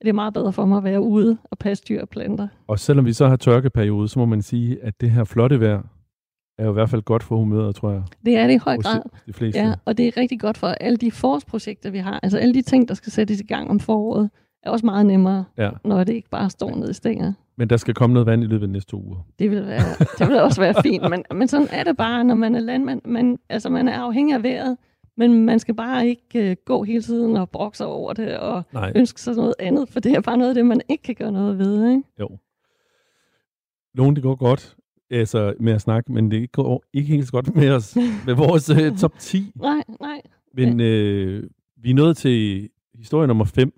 [0.00, 2.48] det er meget bedre for mig at være ude og passe dyr og planter.
[2.66, 5.82] Og selvom vi så har tørkeperiode, så må man sige, at det her flotte vejr
[6.58, 8.02] er jo i hvert fald godt for humøret, tror jeg.
[8.26, 9.00] Det er det i høj grad.
[9.26, 9.60] de fleste.
[9.60, 12.20] Ja, og det er rigtig godt for alle de forårsprojekter, vi har.
[12.22, 14.30] Altså alle de ting, der skal sættes i gang om foråret,
[14.66, 15.70] er også meget nemmere, Ja.
[15.84, 17.32] når det ikke bare står nede i stænger.
[17.58, 19.26] Men der skal komme noget vand i løbet af de næste to uger.
[19.38, 22.34] Det vil, være, det vil også være fint, men, men sådan er det bare, når
[22.34, 23.00] man er landmand.
[23.04, 24.76] Man, altså man er afhængig af vejret,
[25.16, 28.62] men man skal bare ikke uh, gå hele tiden og brokke sig over det og
[28.72, 31.14] Nej, ønske sig noget andet, for det er bare noget af det, man ikke kan
[31.14, 31.90] gøre noget ved.
[31.90, 32.02] Ikke?
[32.20, 32.28] jo.
[33.94, 34.76] Nogle, det går godt
[35.10, 38.70] altså, med at snakke, men det går ikke helt så godt med os, med vores
[38.70, 39.52] øh, top 10.
[39.54, 40.20] Nej, nej.
[40.54, 41.44] Men øh,
[41.82, 43.72] vi er nået til historie nummer 5.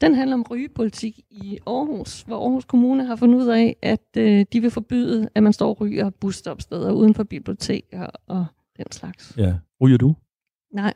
[0.00, 4.46] Den handler om rygepolitik i Aarhus, hvor Aarhus Kommune har fundet ud af, at øh,
[4.52, 9.34] de vil forbyde, at man står og ryger busstopsteder uden for biblioteker og den slags.
[9.38, 9.54] Ja.
[9.82, 10.14] Ryger du?
[10.72, 10.94] Nej,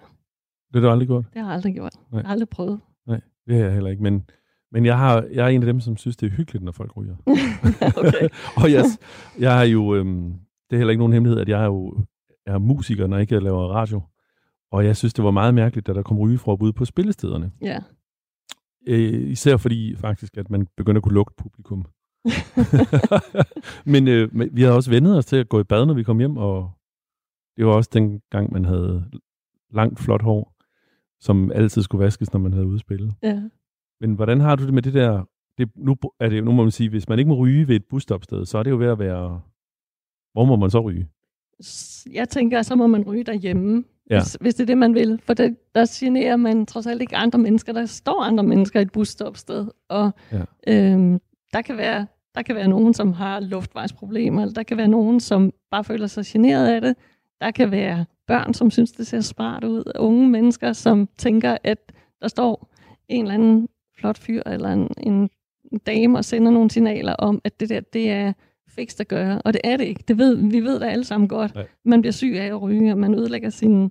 [0.73, 1.25] Det har du aldrig gjort?
[1.33, 1.95] det har jeg aldrig gjort.
[1.95, 2.21] Nej.
[2.21, 2.81] Jeg har aldrig prøvet.
[3.47, 4.25] Det har jeg heller ikke, men,
[4.73, 6.97] men jeg, har, jeg er en af dem, som synes, det er hyggeligt, når folk
[6.97, 7.17] ryger.
[7.97, 8.29] okay.
[8.63, 8.85] og jeg,
[9.39, 10.33] jeg er jo, øhm,
[10.71, 12.05] det er heller ikke nogen hemmelighed, at jeg er jo
[12.47, 14.03] jeg er musiker, når jeg ikke laver radio.
[14.73, 17.53] Og jeg synes, det var meget mærkeligt, da der kom rygeforbud på spillestederne.
[17.63, 17.79] Ja.
[18.87, 21.87] Øh, især fordi faktisk, at man begynder at kunne lugte publikum.
[23.93, 26.03] men, øh, men vi har også vendet os til at gå i bad, når vi
[26.03, 26.71] kom hjem, og
[27.57, 29.11] det var også den gang, man havde
[29.71, 30.55] langt, flot hår,
[31.21, 33.15] som altid skulle vaskes, når man havde udspillet.
[33.23, 33.43] ja.
[34.01, 35.25] Men hvordan har du det med det der?
[35.59, 37.85] Det, nu, er det, nu må man sige, hvis man ikke må ryge ved et
[37.91, 39.41] busstopsted, så er det jo ved at være...
[40.33, 41.09] Hvor må man så ryge?
[42.13, 44.19] Jeg tænker, så må man ryge derhjemme, Ja.
[44.21, 45.21] hvis, hvis det er det, man vil.
[45.25, 47.73] For det, der generer man trods alt ikke andre mennesker.
[47.73, 49.67] Der står andre mennesker i et busstopsted.
[49.89, 50.41] Og Ja.
[50.67, 51.21] øhm,
[51.53, 55.21] der, kan være, der kan være nogen, som har luftvejsproblemer, eller der kan være nogen,
[55.21, 56.97] som bare føler sig generet af det.
[57.41, 59.93] Der kan være børn, som synes, det ser smart ud.
[59.99, 61.93] Unge mennesker, som tænker, at
[62.23, 62.69] der står
[63.09, 63.69] en eller anden
[63.99, 65.31] flot fyr eller en, en
[65.87, 68.33] dame og sender nogle signaler om, at det der, det er
[68.79, 69.43] fikst at gøre.
[69.43, 70.05] Og det er det ikke.
[70.09, 71.55] Det ved, vi ved det alle sammen godt.
[71.55, 71.67] Nej.
[71.85, 73.91] Man bliver syg af at ryge, og man ødelægger sin,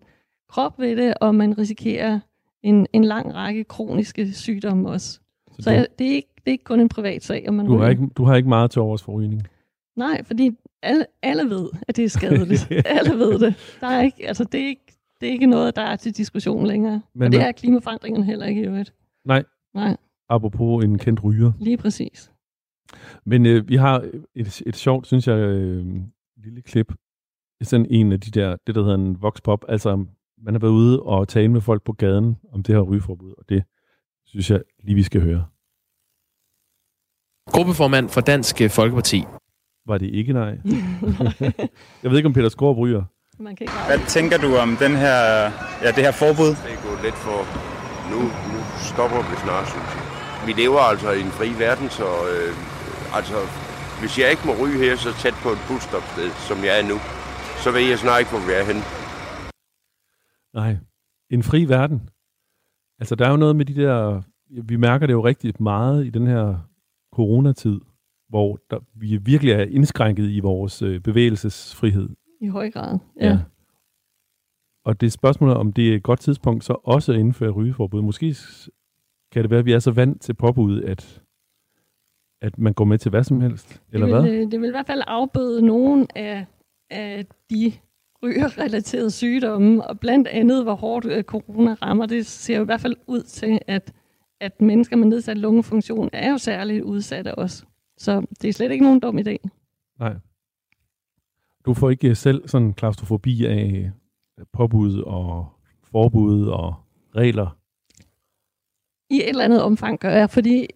[0.50, 2.19] krop ved det, og man risikerer
[2.63, 5.19] en, en lang række kroniske sygdomme også.
[5.52, 7.54] Så, så du, jeg, det, er ikke, det er ikke kun en privat sag, om
[7.54, 9.47] man du, har ikke, du har ikke meget til overs for rygning.
[9.95, 10.52] Nej, fordi
[10.84, 12.71] alle, alle ved, at det er skadeligt.
[12.97, 13.78] alle ved det.
[13.82, 16.65] Der er ikke, altså, det, er ikke, det er ikke noget, der er til diskussion
[16.65, 17.02] længere.
[17.15, 18.93] Men og det er klimaforandringerne heller ikke i øvrigt.
[19.26, 19.43] Nej.
[19.73, 19.97] Nej,
[20.30, 21.52] Apropos en kendt ryger.
[21.60, 22.32] lige præcis.
[23.26, 25.86] Men øh, vi har et, et sjovt, synes jeg, øh,
[26.43, 26.93] lille klip.
[27.62, 29.65] Sådan en af de der, det der hedder en vox pop.
[29.67, 30.06] Altså,
[30.38, 33.50] man har været ude og tale med folk på gaden om det her rygeforbud, og
[33.50, 33.63] det
[34.26, 35.45] synes jeg lige, vi skal høre.
[37.52, 39.23] Gruppeformand for Dansk øh, Folkeparti.
[39.86, 40.50] Var det ikke nej?
[42.04, 43.04] jeg ved ikke, om Peter Skorp ryger.
[43.39, 45.17] Man kan ikke Hvad tænker du om den her,
[45.84, 46.52] ja, det her forbud?
[46.65, 47.39] Det er gået lidt for...
[48.12, 48.19] Nu,
[48.52, 48.60] nu
[48.91, 50.04] stopper det snart, synes jeg.
[50.47, 52.52] Vi lever altså i en fri verden, så øh,
[53.17, 53.38] altså,
[54.00, 56.98] hvis jeg ikke må ryge her så tæt på et busstopsted, som jeg er nu,
[57.63, 58.84] så ved jeg snart ikke, hvor vi er henne.
[60.60, 60.78] Nej.
[61.30, 62.10] En fri verden.
[63.00, 64.22] Altså, der er jo noget med de der...
[64.63, 66.58] Vi mærker det jo rigtig meget i den her
[67.13, 67.80] coronatid,
[68.30, 72.10] hvor der, vi virkelig er indskrænket i vores øh, bevægelsesfrihed.
[72.41, 73.00] I høj grad.
[73.22, 73.39] Ja.
[74.86, 78.02] Og det er spørgsmålet, om det er et godt tidspunkt så også at indføre rygeforbud.
[78.02, 78.36] Måske
[79.32, 81.22] kan det være, at vi er så vant til påbud, at,
[82.41, 83.82] at man går med til hvad som helst.
[83.91, 84.32] Eller det hvad?
[84.32, 86.45] vil, øh, Det vil i hvert fald afbøde nogle af,
[86.89, 87.73] af de
[88.23, 92.06] rygerrelaterede sygdomme, og blandt andet, hvor hårdt øh, corona rammer.
[92.06, 93.93] Det ser jo i hvert fald ud til, at,
[94.39, 97.65] at mennesker med nedsat lungefunktion er jo særligt udsatte også.
[97.97, 99.36] Så det er slet ikke nogen dum idé.
[100.00, 100.15] Nej.
[101.65, 103.91] Du får ikke selv sådan klaustrofobi af
[104.54, 105.47] påbud og
[105.84, 106.76] forbud og
[107.15, 107.58] regler.
[109.10, 110.67] I et eller andet omfang gør jeg, fordi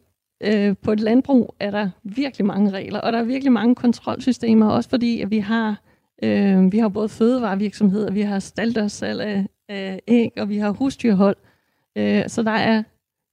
[0.44, 4.70] øh, på et landbrug er der virkelig mange regler, og der er virkelig mange kontrolsystemer,
[4.70, 5.82] også fordi at vi har
[6.24, 11.36] øh, vi har både fødevarevirksomheder, vi har staldørssalg af, af æg, og vi har husdyrhold.
[11.96, 12.84] Øh, så der er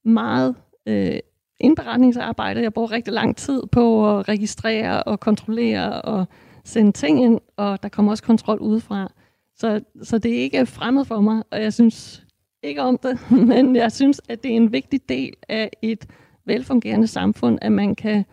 [0.05, 0.55] meget
[0.87, 1.19] øh,
[1.61, 2.63] indberetningsarbejde.
[2.63, 6.27] Jeg bruger rigtig lang tid på at registrere og kontrollere og
[6.65, 9.13] sende ting ind, og der kommer også kontrol udefra.
[9.57, 12.27] Så, så det er ikke fremmed for mig, og jeg synes
[12.63, 16.07] ikke om det, men jeg synes, at det er en vigtig del af et
[16.49, 18.25] velfungerende samfund, at man kan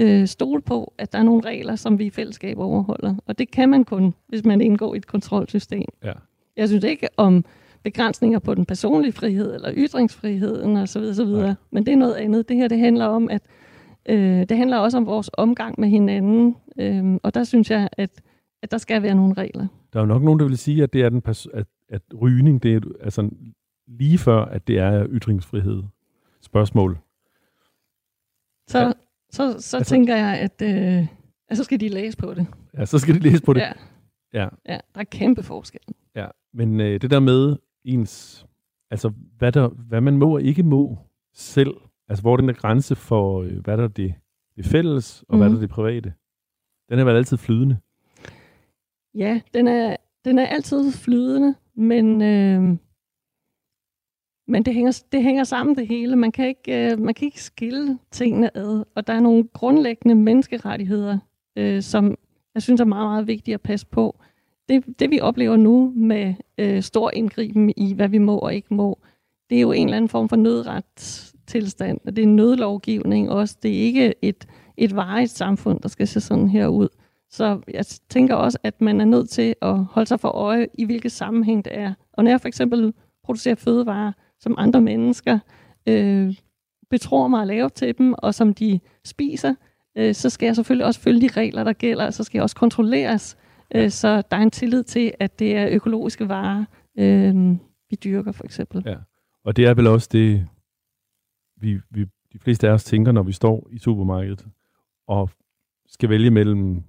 [0.00, 3.14] øh, stole på, at der er nogle regler, som vi i fællesskab overholder.
[3.26, 5.88] Og det kan man kun, hvis man indgår i et kontrolsystem.
[6.04, 6.12] Ja.
[6.56, 7.44] Jeg synes ikke om
[7.82, 11.02] begrænsninger på den personlige frihed eller ytringsfriheden osv.
[11.02, 11.26] osv.
[11.26, 11.54] Nej.
[11.70, 12.48] Men det er noget andet.
[12.48, 13.42] Det her det handler om, at
[14.08, 16.56] øh, det handler også om vores omgang med hinanden.
[16.78, 18.10] Øh, og der synes jeg, at,
[18.62, 19.66] at der skal være nogle regler.
[19.92, 22.02] Der er jo nok nogen, der vil sige, at det er den pers- at, at
[22.20, 23.30] rygning, det er altså
[23.86, 25.82] lige før, at det er ytringsfrihed
[26.42, 26.98] spørgsmål.
[28.70, 28.92] Så, Ja.
[29.30, 31.06] så, så Altså- tænker jeg, at øh,
[31.48, 32.46] at så skal de læse på det.
[32.78, 33.60] Ja, så skal de læse på det.
[33.60, 33.72] Ja,
[34.34, 35.80] Ja, ja, der er kæmpe forskel.
[36.16, 36.26] ja.
[36.54, 38.46] Men øh, det der med ens,
[38.90, 40.98] altså hvad, der, hvad man må og ikke må
[41.34, 41.74] selv,
[42.08, 44.14] altså hvor den der grænse for, øh, hvad der er det,
[44.56, 45.38] det fælles, og mm.
[45.38, 45.60] hvad der er Mhm.
[45.60, 46.12] det private,
[46.88, 47.76] den er vel altid flydende.
[49.14, 52.76] Ja, den er, den er altid flydende, men, øh,
[54.50, 56.16] men det, hænger, det hænger sammen det hele.
[56.16, 60.14] Man kan, ikke, øh, man kan ikke skille tingene ad, og der er nogle grundlæggende
[60.14, 61.18] menneskerettigheder,
[61.56, 62.16] øh, som
[62.54, 64.20] jeg synes er meget, meget vigtige at passe på.
[64.68, 68.74] Det, det vi oplever nu med øh, stor indgriben i, hvad vi må og ikke
[68.74, 68.98] må,
[69.50, 73.56] det er jo en eller anden form for nødretstilstand, og det er nødlovgivning også.
[73.62, 76.88] Det er ikke et, et varigt samfund, der skal se sådan her ud.
[77.30, 80.84] Så jeg tænker også, at man er nødt til at holde sig for øje, i
[80.84, 81.94] hvilket sammenhæng det er.
[82.12, 85.38] Og når jeg for eksempel producerer fødevarer, som andre mennesker
[85.86, 86.34] øh,
[86.90, 89.54] betror mig at lave til dem, og som de spiser,
[89.96, 92.42] øh, så skal jeg selvfølgelig også følge de regler, der gælder, og så skal jeg
[92.42, 93.36] også kontrolleres,
[93.74, 96.64] øh, så der er en tillid til, at det er økologiske varer,
[96.98, 97.56] øh,
[97.90, 98.82] vi dyrker for eksempel.
[98.86, 98.96] Ja.
[99.44, 100.48] Og det er vel også det,
[101.56, 104.46] vi, vi, de fleste af os tænker, når vi står i supermarkedet
[105.06, 105.30] og
[105.86, 106.82] skal vælge mellem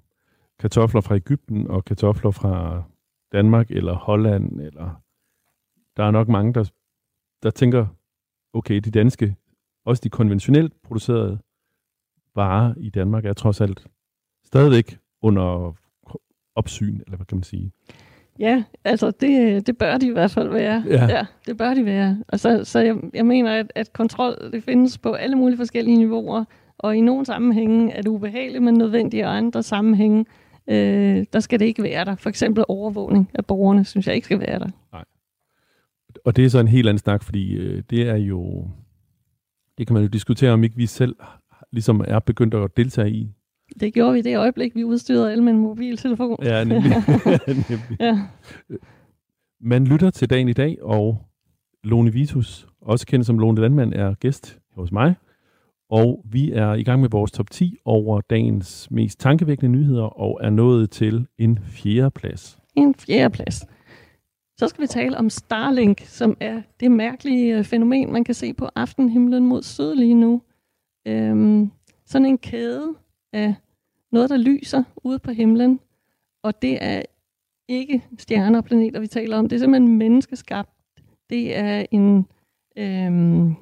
[0.59, 2.83] kartofler fra Ægypten og kartofler fra
[3.31, 4.61] Danmark eller Holland.
[4.61, 5.01] Eller
[5.97, 6.71] der er nok mange, der,
[7.43, 7.85] der tænker,
[8.53, 9.35] okay, de danske,
[9.85, 11.39] også de konventionelt producerede
[12.35, 13.87] varer i Danmark er trods alt
[14.45, 15.73] stadigvæk under
[16.55, 17.71] opsyn, eller hvad kan man sige.
[18.39, 20.83] Ja, altså det, det bør de i hvert fald være.
[20.87, 21.05] Ja.
[21.09, 22.23] ja det bør de være.
[22.27, 25.97] Og så, så jeg, jeg mener, at, at kontrol det findes på alle mulige forskellige
[25.97, 26.45] niveauer,
[26.77, 30.25] og i nogle sammenhænge er det ubehageligt, men nødvendigt, og andre sammenhænge,
[30.67, 32.15] øh, der skal det ikke være der.
[32.15, 34.69] For eksempel overvågning af borgerne, synes jeg ikke skal være der.
[36.25, 38.67] Og det er så en helt anden snak, fordi øh, det er jo,
[39.77, 41.15] det kan man jo diskutere, om ikke vi selv
[41.71, 43.29] ligesom er begyndt at deltage i.
[43.79, 46.37] Det gjorde vi i det øjeblik, vi udstyrede alle med en mobiltelefon.
[46.43, 46.91] Ja, nemlig.
[47.47, 47.99] nemlig.
[47.99, 48.19] ja.
[49.61, 51.25] Man lytter til dagen i dag, og
[51.83, 55.15] Lone Vitus, også kendt som Lone Landmand, er gæst hos mig.
[55.89, 60.39] Og vi er i gang med vores top 10 over dagens mest tankevækkende nyheder, og
[60.43, 62.57] er nået til en fjerde plads.
[62.75, 63.65] En fjerde plads.
[64.61, 68.53] Så skal vi tale om Starlink, som er det mærkelige øh, fænomen, man kan se
[68.53, 70.41] på aftenhimlen mod syd lige nu.
[71.07, 71.71] Øhm,
[72.05, 72.95] sådan en kæde
[73.33, 73.55] af
[74.11, 75.79] noget, der lyser ude på himlen,
[76.43, 77.01] og det er
[77.67, 79.49] ikke stjerner og planeter, vi taler om.
[79.49, 80.69] Det er simpelthen menneskeskabt.
[81.29, 82.27] Det er en,
[82.77, 83.55] øhm,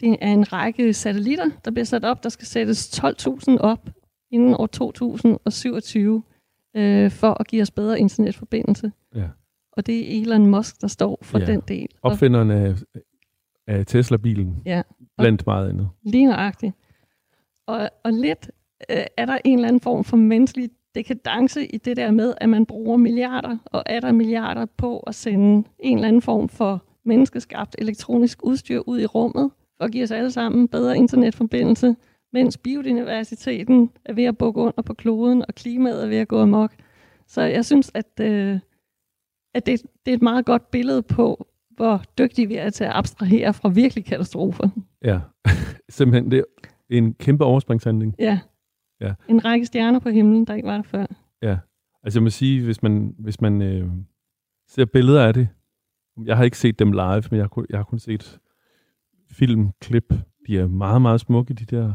[0.00, 2.22] det er en række satellitter, der bliver sat op.
[2.22, 3.90] Der skal sættes 12.000 op
[4.30, 6.22] inden år 2027
[6.76, 8.92] øh, for at give os bedre internetforbindelse.
[9.14, 9.28] Ja.
[9.76, 11.44] Og det er Elon Musk, der står for Ja.
[11.46, 11.86] den del.
[12.02, 12.74] Og Opfinderen af,
[13.66, 14.82] af Tesla-bilen, Ja.
[15.18, 15.88] blandt meget andet.
[16.02, 16.74] Lige nøjagtigt.
[17.66, 18.50] Og, og lidt
[18.90, 22.48] øh, er der en eller anden form for menneskelig dekadence i det der med, at
[22.48, 26.84] man bruger milliarder og er der milliarder på at sende en eller anden form for
[27.04, 31.96] menneskeskabt elektronisk udstyr ud i rummet for at give os alle sammen bedre internetforbindelse,
[32.32, 36.40] mens biodiversiteten er ved at bukke under på kloden, og klimaet er ved at gå
[36.42, 36.72] amok.
[37.26, 38.58] Så jeg synes, at, øh,
[39.54, 42.90] at det, det er et meget godt billede på, hvor dygtige vi er til at
[42.94, 44.68] abstrahere fra virkelig katastrofer.
[45.04, 45.20] Ja,
[45.88, 46.44] simpelthen det er
[46.88, 48.14] en kæmpe overspringshandling.
[48.18, 48.40] Ja.
[49.00, 49.14] Ja.
[49.28, 51.06] En række stjerner på himlen, der ikke var der før.
[51.42, 51.58] Ja,
[52.02, 53.90] altså jeg må sige, hvis man, hvis man øh,
[54.68, 55.48] ser billeder af det,
[56.24, 58.38] jeg har ikke set dem live, men jeg har kun, jeg har kun set
[59.30, 60.14] filmklip.
[60.46, 61.92] De er meget, meget smukke, de der.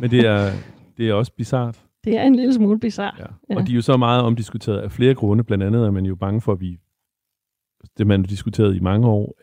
[0.00, 0.50] men det er,
[0.96, 1.85] det er også bizart.
[2.06, 3.14] Det er en lille smule bizarre.
[3.18, 3.24] Ja.
[3.50, 3.56] Ja.
[3.56, 5.44] Og de er jo så meget omdiskuteret af flere grunde.
[5.44, 6.78] Blandt andet er man jo bange for, at vi,
[7.98, 9.34] det man har diskuteret i mange år,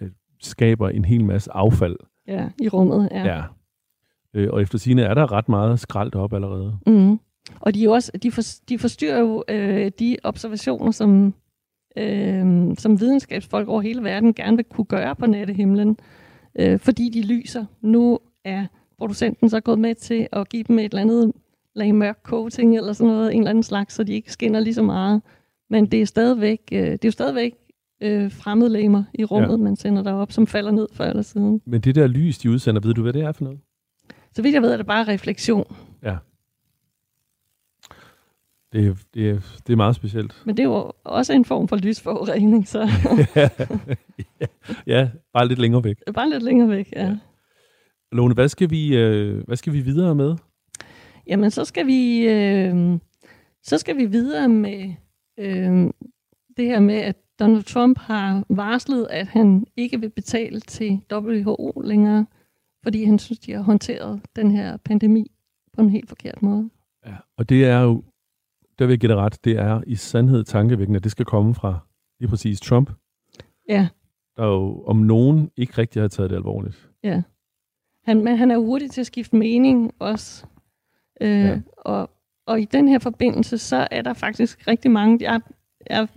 [0.42, 1.96] skaber en hel masse affald.
[2.28, 3.10] Ja, i rummet.
[3.12, 3.36] Ja.
[3.36, 3.44] ja.
[4.34, 6.78] Øh, og efter sine er der ret meget skraldt op allerede.
[6.88, 7.20] Mm.
[7.60, 11.34] Og de, er også, de, for, de forstyrrer jo øh, de observationer, som,
[11.98, 15.98] øh, som videnskabsfolk over hele verden gerne vil kunne gøre på nattehimlen,
[16.60, 17.66] øh, fordi de lyser.
[17.82, 18.66] Nu er
[18.98, 21.32] producenten så gået med til at give dem et eller andet
[21.76, 24.74] lag mørk coating eller sådan noget, en eller anden slags, så de ikke skinner lige
[24.74, 25.22] så meget.
[25.70, 27.54] Men det er stadigvæk, øh, det er jo stadigvæk
[28.02, 29.58] øh, fremmedlegemer i rummet, ja.
[29.58, 31.62] man sender derop, som falder ned før eller siden.
[31.66, 33.60] Men det der lys, de udsender, ved du, hvad det er for noget?
[34.36, 35.76] Så vidt jeg ved, er det bare refleksion.
[36.04, 36.18] Ja.
[38.74, 40.42] Det er, det, er, det er meget specielt.
[40.46, 42.90] Men det er jo også en form for lysforurening, så
[43.36, 43.50] ja,
[44.98, 45.98] ja, bare lidt længere væk.
[46.14, 47.06] bare lidt længere væk, ja.
[47.06, 47.18] ja.
[48.12, 50.36] Lone, hvad skal vi, øh, hvad skal vi videre med?
[51.28, 53.00] Jamen, så skal vi, øh,
[53.64, 54.94] så skal vi videre med
[55.40, 55.92] øh,
[56.58, 61.82] det her med, at Donald Trump har varslet, at han ikke vil betale til WHO
[61.84, 62.26] længere,
[62.84, 65.32] fordi han synes, de har håndteret den her pandemi
[65.74, 66.70] på en helt forkert måde.
[67.06, 68.04] Ja, og det er jo,
[68.80, 71.56] der vil jeg give dig ret, det er i sandhed tankevækkende, at det skal komme
[71.56, 71.80] fra
[72.20, 72.92] lige præcis Trump.
[73.70, 73.88] Ja.
[74.38, 76.90] Der jo om nogen ikke rigtig har taget det alvorligt.
[77.04, 77.22] Ja.
[78.04, 80.46] Han, men han er hurtig til at skifte mening også.
[81.24, 81.60] Øh, ja.
[81.78, 82.10] og,
[82.46, 85.42] og i den her forbindelse, så er der faktisk rigtig mange, jeg,
[85.90, 86.08] jeg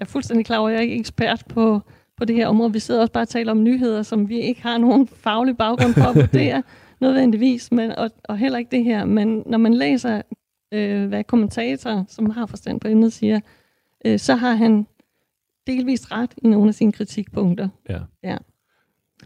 [0.00, 1.80] er fuldstændig klar over, at jeg er ikke ekspert på,
[2.16, 2.72] på det her område.
[2.72, 5.94] Vi sidder også bare og taler om nyheder, som vi ikke har nogen faglig baggrund
[5.94, 6.62] for at vurdere
[7.00, 9.04] nødvendigvis, men, og, og heller ikke det her.
[9.04, 10.22] Men når man læser,
[10.72, 13.40] øh, hvad kommentatorer, som har forstand på emnet, siger,
[14.04, 14.86] øh, så har han
[15.66, 17.68] delvist ret i nogle af sine kritikpunkter.
[17.88, 17.98] Ja.
[18.22, 18.36] ja.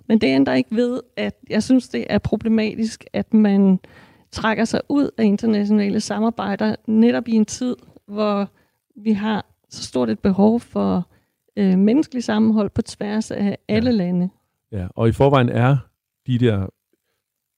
[0.09, 3.79] Men det ændrer ikke ved, at jeg synes, det er problematisk, at man
[4.35, 7.76] trækker sig ud af internationale samarbejder netop i en tid,
[8.07, 8.49] hvor
[8.97, 11.09] vi har så stort et behov for
[11.57, 13.97] øh, menneskelig sammenhold på tværs af alle ja.
[13.97, 14.30] lande.
[14.72, 15.76] Ja, og i forvejen er
[16.26, 16.66] de der,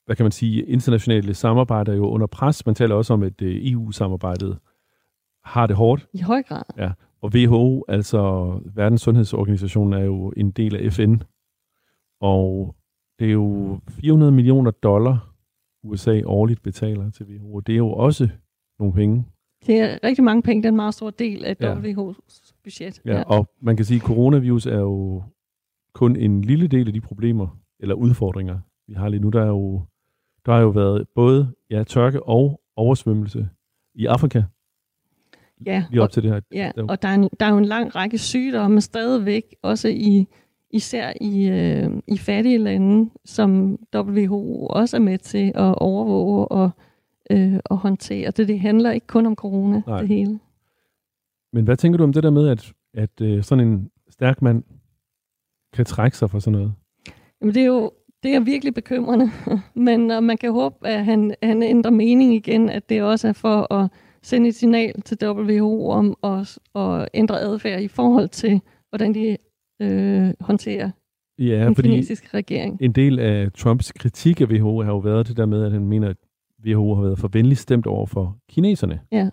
[0.06, 2.66] hvad kan man sige, internationale samarbejder jo under pres.
[2.66, 4.58] Man taler også om, at EU-samarbejdet
[5.44, 6.06] har det hårdt.
[6.12, 6.62] I høj grad.
[6.78, 11.14] Ja, og WHO, altså Verdens Sundhedsorganisation, er jo en del af FN.
[12.20, 12.74] Og
[13.18, 15.35] det er jo 400 millioner dollar,
[15.86, 17.60] USA årligt betaler til WHO.
[17.60, 18.28] Det er jo også
[18.78, 19.24] nogle penge.
[19.66, 21.74] Det er rigtig mange penge, det er en meget stor del af ja.
[21.74, 23.02] WHO's budget.
[23.04, 25.22] Ja, ja, og man kan sige, at coronavirus er jo
[25.94, 28.58] kun en lille del af de problemer, eller udfordringer,
[28.88, 29.28] vi har lige nu.
[29.28, 29.82] Der er jo,
[30.46, 33.48] der har jo været både ja, tørke og oversvømmelse
[33.94, 34.42] i Afrika.
[35.66, 36.40] Ja, lige op og, til det her.
[36.52, 40.26] Ja, og der er, en, der er jo en lang række sygdomme stadigvæk, også i
[40.76, 46.70] især i, øh, i fattige lande, som WHO også er med til at overvåge og,
[47.30, 48.30] øh, og håndtere.
[48.30, 49.98] Det, det handler ikke kun om corona, Nej.
[49.98, 50.38] det hele.
[51.52, 54.64] Men hvad tænker du om det der med, at, at øh, sådan en stærk mand
[55.72, 56.74] kan trække sig for sådan noget?
[57.40, 57.90] Jamen det er jo
[58.22, 59.30] det er virkelig bekymrende,
[59.86, 63.32] men og man kan håbe, at han, han ændrer mening igen, at det også er
[63.32, 63.90] for at
[64.22, 69.36] sende et signal til WHO om at, at ændre adfærd i forhold til, hvordan de
[69.80, 70.90] øh, håndterer
[71.38, 72.78] Ja, den fordi kinesiske regering.
[72.80, 75.84] en del af Trumps kritik af WHO har jo været det der med, at han
[75.84, 76.16] mener, at
[76.66, 79.00] WHO har været for venligt stemt over for kineserne.
[79.12, 79.30] Ja.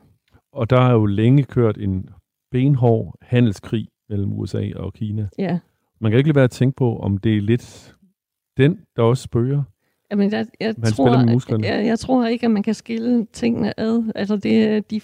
[0.54, 2.10] Og der har jo længe kørt en
[2.52, 5.28] benhård handelskrig mellem USA og Kina.
[5.38, 5.60] Ja.
[6.02, 7.96] Man kan ikke lade være at tænke på, om det er lidt
[8.58, 9.64] den, der også spørger.
[10.12, 11.68] Jamen, jeg, jeg, Man tror, med musklerne.
[11.68, 14.12] Jeg, jeg tror ikke, at man kan skille tingene ad.
[14.16, 15.02] Altså, det er de,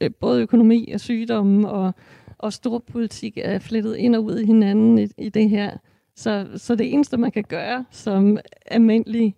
[0.00, 1.94] øh, både økonomi og sygdomme og,
[2.38, 5.76] og stor politik er flettet ind og ud i hinanden i, i det her.
[6.16, 9.34] Så, så det eneste, man kan gøre som almindelig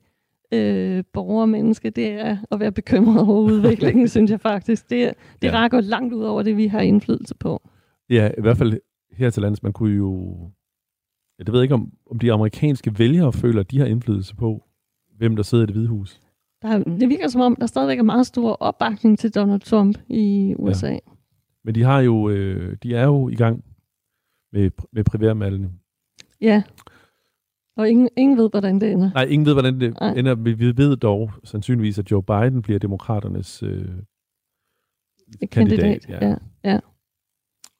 [0.53, 4.91] øh, borger og menneske, det er at være bekymret over udviklingen, synes jeg faktisk.
[4.91, 5.53] Det, det Ja.
[5.55, 7.69] rækker langt ud over det, vi har indflydelse på.
[8.11, 8.81] Ja, i hvert fald
[9.13, 10.37] her til lands, man kunne jo...
[11.39, 14.35] Ja, det ved jeg ikke, om, om de amerikanske vælgere føler, at de har indflydelse
[14.37, 14.65] på,
[15.17, 16.21] hvem der sidder i det hvide hus.
[16.63, 19.99] Der, er- det virker som om, der stadigvæk er meget stor opbakning til Donald Trump
[20.09, 20.89] i USA.
[20.91, 20.99] Ja.
[21.67, 23.65] Men de har jo, øh, de er jo i gang
[24.53, 25.73] med, med primærvalgene.
[26.41, 26.63] ja.
[27.77, 29.11] Og ingen, ingen ved, hvordan det ender.
[29.13, 30.15] Nej, ingen ved, hvordan det Nej.
[30.15, 30.35] ender.
[30.35, 33.89] men Vi ved dog sandsynligvis, at Joe Biden bliver demokraternes øh,
[35.53, 36.09] kandidat.
[36.09, 36.29] Ja.
[36.29, 36.37] ja.
[36.65, 36.81] ja.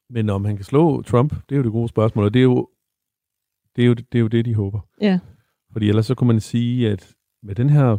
[0.09, 2.43] Men om han kan slå Trump, det er jo det gode spørgsmål, og det er
[2.43, 2.69] jo
[3.75, 4.79] det, er jo, det, er jo det de håber.
[5.01, 5.19] Ja.
[5.71, 7.97] Fordi ellers så kunne man sige, at med den her...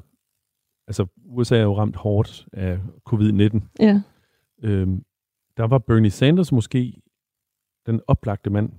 [0.87, 2.79] Altså, USA er jo ramt hårdt af
[3.09, 3.61] covid-19.
[3.81, 4.03] Ja.
[4.63, 5.03] Øhm,
[5.59, 7.03] der var Bernie Sanders måske
[7.87, 8.73] den oplagte mand.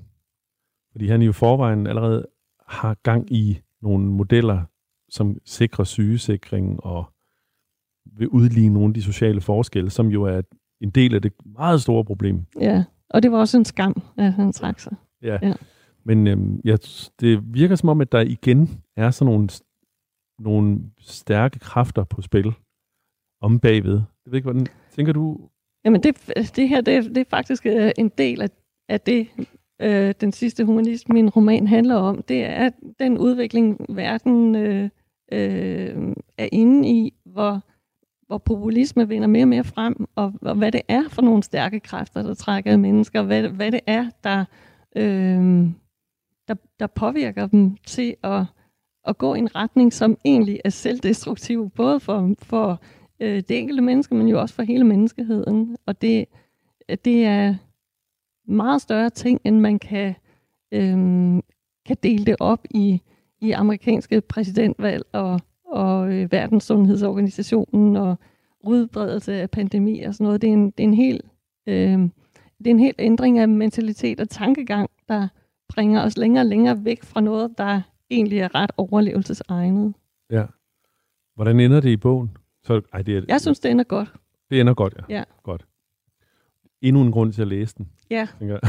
[0.92, 2.28] Fordi han i forvejen allerede
[2.68, 4.66] har gang i nogle modeller,
[5.10, 7.14] som sikrer sygesikring og
[8.06, 10.42] vil udligne nogle af de sociale forskelle, som jo er
[10.82, 12.46] en del af det meget store problem.
[12.60, 12.84] ja.
[13.10, 14.96] Og det var også en skam, at han trak sig.
[15.22, 15.38] Ja.
[15.42, 15.54] Ja.
[16.04, 16.80] Men øhm, jeg,
[17.20, 19.50] det virker som om, at der igen er sådan nogle,
[20.40, 22.54] nogle stærke kræfter på spil
[23.42, 23.94] om bagved.
[23.94, 25.50] Jeg ved ikke, hvordan tænker du?
[25.86, 28.50] Jamen, det, det her, det, det er faktisk øh, en del af,
[28.90, 29.28] af det,
[29.82, 32.22] øh, den sidste humanist, min roman handler om.
[32.22, 32.70] Det er
[33.00, 34.90] den udvikling, verden øh,
[35.32, 37.62] øh, er inde i, hvor,
[38.28, 41.80] hvor populisme vinder mere og mere frem, og, og hvad det er for nogle stærke
[41.80, 44.46] kræfter, der trækker mennesker, hvad, hvad det er, der,
[44.96, 45.70] øh,
[46.48, 48.44] der, der påvirker dem til at,
[49.08, 52.82] at gå i en retning, som egentlig er selvdestruktiv, både for, for
[53.20, 55.78] øh, det enkelte menneske, men jo også for hele menneskeheden.
[55.86, 56.26] Og det,
[57.05, 57.55] det er
[58.47, 60.15] meget større ting, end man kan,
[60.72, 60.97] øh,
[61.86, 63.01] kan dele det op i,
[63.41, 68.15] i amerikanske præsidentvalg og, og øh, Verdenssundhedsorganisationen og
[68.63, 70.41] udbredelse af pandemi og sådan noget.
[70.41, 71.26] Det er en, det er en helt
[71.67, 72.09] øh,
[72.59, 75.28] det er en helt ændring af mentalitet og tankegang, der
[75.70, 79.93] bringer os længere og længere væk fra noget, der egentlig er ret overlevelsesegnet.
[80.32, 80.45] Ja.
[81.36, 82.32] Hvordan ender det i bogen?
[82.64, 84.14] Så, ej, det, er, Jeg synes, det ender godt.
[84.49, 85.16] det ender godt, ja.
[85.18, 85.24] Ja.
[85.43, 85.66] Godt.
[86.82, 87.89] Endnu en grund til at læse den.
[88.10, 88.28] Ja.
[88.41, 88.60] Jeg.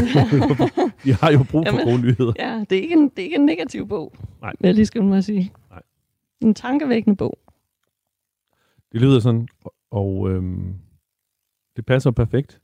[1.05, 2.33] Vi har jo brug for Jamen, gode nyheder.
[2.39, 4.53] Ja, det er ikke en, det er ikke en negativ bog, Nej.
[4.61, 5.53] vil jeg lige mig at sige.
[5.71, 5.83] Nej.
[6.41, 7.39] En tankevækkende bog.
[8.93, 9.49] Det lyder sådan,
[9.91, 10.75] og øhm,
[11.77, 12.61] det passer perfekt,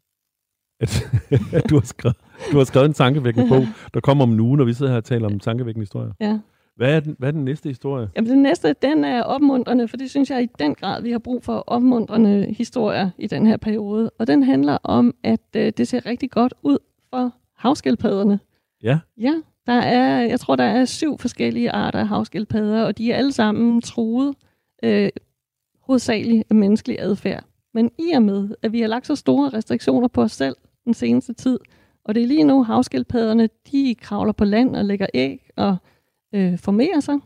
[0.81, 1.13] at,
[1.53, 2.17] at du, har skrevet,
[2.53, 3.63] du har skrevet en tankevækkende bog,
[3.95, 6.13] der kommer om en uge, når vi sidder her og taler om tankevækkende historier.
[6.21, 6.39] Ja.
[6.77, 8.09] Hvad er den, hvad er den næste historie?
[8.17, 11.19] Jamen, den næste, den er opmuntrende, for det synes jeg i den grad, vi har
[11.19, 14.11] brug for opmuntrende historier i den her periode.
[14.19, 16.79] Og den handler om, at øh, det ser rigtig godt ud
[17.11, 18.41] for havskildpadderne.
[18.83, 18.99] Ja.
[19.17, 19.35] Ja,
[19.67, 23.33] der er, jeg tror, der er syv forskellige arter af havskildpadder, og de er alle
[23.33, 24.35] sammen truet
[24.83, 25.09] øh,
[25.81, 27.45] hovedsageligt af menneskelig adfærd.
[27.75, 30.95] Men i og med, at vi har lagt så store restriktioner på os selv den
[30.95, 31.59] seneste tid,
[32.05, 35.77] og det er lige nu havskildpadderne, de kravler på land og lægger æg og
[36.37, 37.19] øh, formerer sig,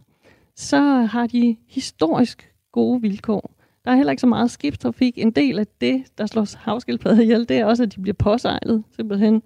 [0.57, 0.79] så
[1.11, 3.55] har de historisk gode vilkår.
[3.85, 5.19] Der er heller ikke så meget skibstrafik.
[5.19, 8.85] En del af det, der slår havskildpadder ihjel, det er også, at de bliver påsejlet
[8.97, 9.43] simpelthen.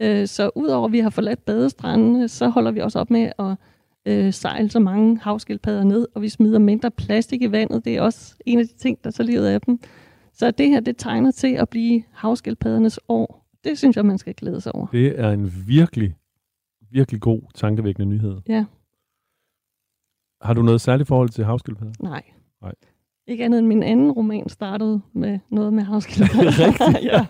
[0.00, 3.56] Øh, så udover at vi har forladt badestrandene, så holder vi også op med at
[4.06, 7.84] øh, sejle så mange havskildpadder ned, og vi smider mindre plastik i vandet.
[7.84, 9.80] Det er også en af de ting, der tager livet af dem.
[10.32, 13.46] Så det her, det tegner til at blive havskildpaddernes år.
[13.64, 14.86] Det synes jeg, man skal glæde sig over.
[14.86, 16.14] Det er en virkelig,
[16.90, 18.36] virkelig god, tankevækkende nyhed.
[18.48, 18.64] Ja.
[20.44, 21.92] Har du noget særligt forhold til havskildpadder?
[22.00, 22.22] Nej.
[22.62, 22.72] Nej.
[23.26, 26.50] Ikke andet end min anden roman startede med noget med havskildpadder.
[26.66, 27.04] Rigtigt?
[27.12, 27.26] ja.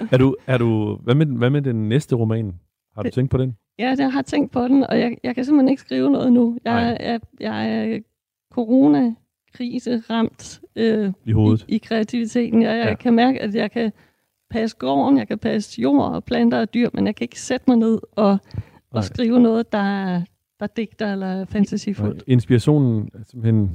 [0.12, 2.54] er du, er du, hvad, med, hvad med den næste roman?
[2.94, 3.56] Har du Det- tænkt på den?
[3.78, 6.58] Ja, jeg har tænkt på den, og jeg, jeg kan simpelthen ikke skrive noget nu.
[6.64, 7.98] Jeg, jeg, jeg er
[8.52, 11.64] corona-krise ramt øh, I hovedet?
[11.68, 12.62] I, i kreativiteten.
[12.62, 12.94] Jeg, jeg Ja.
[12.94, 13.92] kan mærke, at jeg kan
[14.50, 17.64] passe gården, jeg kan passe jord og planter og dyr, men jeg kan ikke sætte
[17.68, 18.38] mig ned og, Nej.
[18.90, 20.22] og skrive noget, der,
[20.60, 22.16] der digter eller er fantasifuldt.
[22.16, 23.70] Nej, Inspirationen er simpelthen...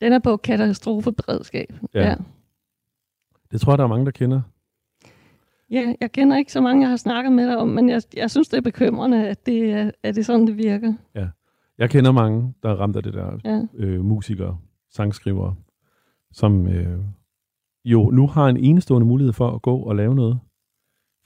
[0.00, 1.72] Den er på katastrofeberedskab.
[1.94, 2.08] Ja.
[2.08, 2.14] Ja.
[3.50, 4.40] Det tror jeg, der er mange, der kender.
[5.70, 8.30] Ja, jeg kender ikke så mange, jeg har snakket med dig om, men jeg, jeg
[8.30, 10.94] synes, det er bekymrende, at det, er, at det er sådan, det virker.
[11.78, 13.38] Jeg kender mange, der er ramt af det der.
[13.44, 13.62] Ja.
[13.74, 14.58] Øh, musikere,
[14.90, 15.54] sangskrivere,
[16.32, 16.98] som øh,
[17.84, 20.40] jo nu har en enestående mulighed for at gå og lave noget.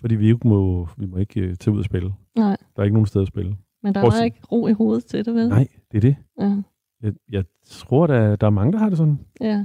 [0.01, 2.15] Fordi vi ikke må, vi må ikke øh, tage ud og spille.
[2.37, 3.57] Nej, Der er ikke nogen sted at spille.
[3.83, 4.25] Men der er se.
[4.25, 5.49] ikke ro i hovedet til det, vel?
[5.49, 6.17] Nej, det er det.
[6.41, 6.57] Ja,
[7.03, 9.19] Jeg, jeg tror, der, der er mange, der har det sådan.
[9.41, 9.65] ja.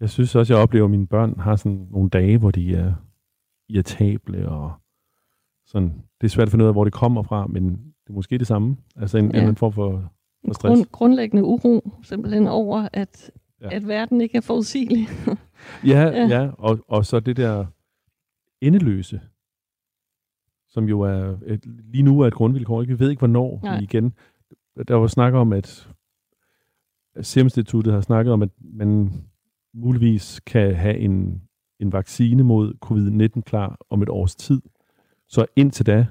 [0.00, 2.94] Jeg synes også, jeg oplever, at mine børn har sådan nogle dage, hvor de er
[3.68, 4.72] irritable og
[5.66, 5.88] sådan.
[6.20, 8.38] Det er svært at finde ud af, hvor det kommer fra, men det er måske
[8.38, 8.76] det samme.
[8.96, 9.48] Altså en, Ja.
[9.48, 10.10] en form for,
[10.46, 10.62] for stress.
[10.78, 13.68] grund, grundlæggende uro, simpelthen over, at, Ja.
[13.76, 15.06] at verden ikke er forudsigelig.
[15.26, 15.36] Ja,
[15.84, 16.08] Ja.
[16.26, 16.26] ja.
[16.42, 17.66] ja og, og så det der
[18.60, 19.20] endeløse,
[20.76, 22.82] som jo er et, lige nu er et grundvilkår.
[22.82, 22.92] Ikke?
[22.94, 23.78] Vi ved ikke, hvornår Nej.
[23.78, 24.12] vi igen.
[24.88, 25.88] Der var snak om, at
[27.20, 29.12] Serum Instituttet har snakket om, at man
[29.74, 31.42] muligvis kan have en,
[31.80, 34.62] en vaccine mod covid-19 klar om et års tid.
[35.28, 36.06] Så indtil da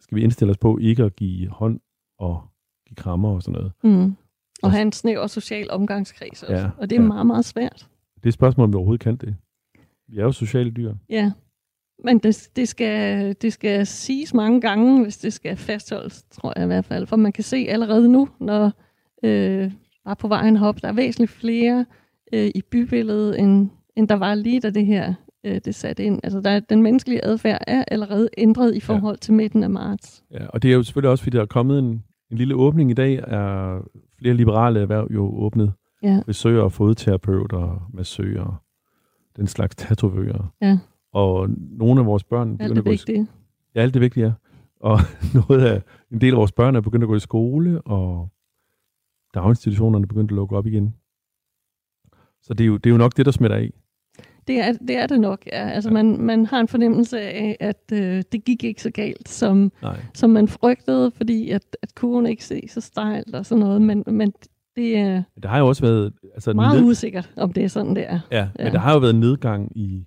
[0.00, 1.80] skal vi indstille os på ikke at give hånd
[2.18, 2.42] og
[2.86, 3.72] give krammer og sådan noget.
[3.84, 4.16] Mm.
[4.62, 6.54] Og have en snæver social omgangskreds også.
[6.54, 7.08] Ja, og det er ja.
[7.08, 7.88] meget, meget svært.
[8.16, 9.36] Det er et spørgsmål, om vi overhovedet kan det.
[10.08, 10.94] Vi er jo sociale dyr.
[11.08, 11.32] Ja.
[12.04, 16.64] Men det, det, skal, det skal siges mange gange, hvis det skal fastholdes, tror jeg
[16.64, 17.06] i hvert fald.
[17.06, 18.72] For man kan se allerede nu, når
[19.24, 19.72] øh,
[20.04, 21.86] bare på vejen hop, der er væsentligt flere
[22.32, 25.14] øh, i bybilledet, end, end der var lige da det her
[25.46, 26.20] øh, det satte ind.
[26.22, 30.24] Altså der, er- den menneskelige adfærd er allerede ændret i forhold til midten af marts.
[30.30, 32.90] Ja, og det er jo selvfølgelig også, fordi der er kommet en, en lille åbning
[32.90, 33.78] i dag, er
[34.18, 35.72] flere liberale erhverv jo åbnet.
[36.02, 36.20] Ja.
[36.26, 38.62] Frisører, fodterapeuter, massører,
[39.36, 40.52] den slags tatovører.
[40.62, 40.78] Ja.
[41.12, 43.26] Og nogle af vores børn Alt det vigtige.
[43.74, 44.32] ja, alt det vigtige er.
[44.80, 44.98] Og
[45.48, 45.82] noget af,
[46.12, 48.28] en del af vores børn er begyndt at gå i skole, og
[49.34, 50.94] daginstitutionerne er begyndt at lukke op igen.
[52.42, 53.70] Så det er jo, det er jo nok det, der smitter af.
[54.46, 55.68] Det er, det er det nok, ja.
[55.68, 59.72] Altså, man, man har en fornemmelse af, at øh, det gik ikke så galt, som,
[59.82, 60.00] Nej.
[60.14, 64.04] som man frygtede, fordi at, at kurven ikke ser så stejlt og sådan noget, men,
[64.06, 64.32] men
[64.76, 66.12] det er Der har jo også været...
[66.34, 68.20] Altså, meget ned- usikkert, om det er sådan, det er.
[68.30, 68.64] Ja, ja, Ja.
[68.64, 70.06] men der har jo været nedgang i,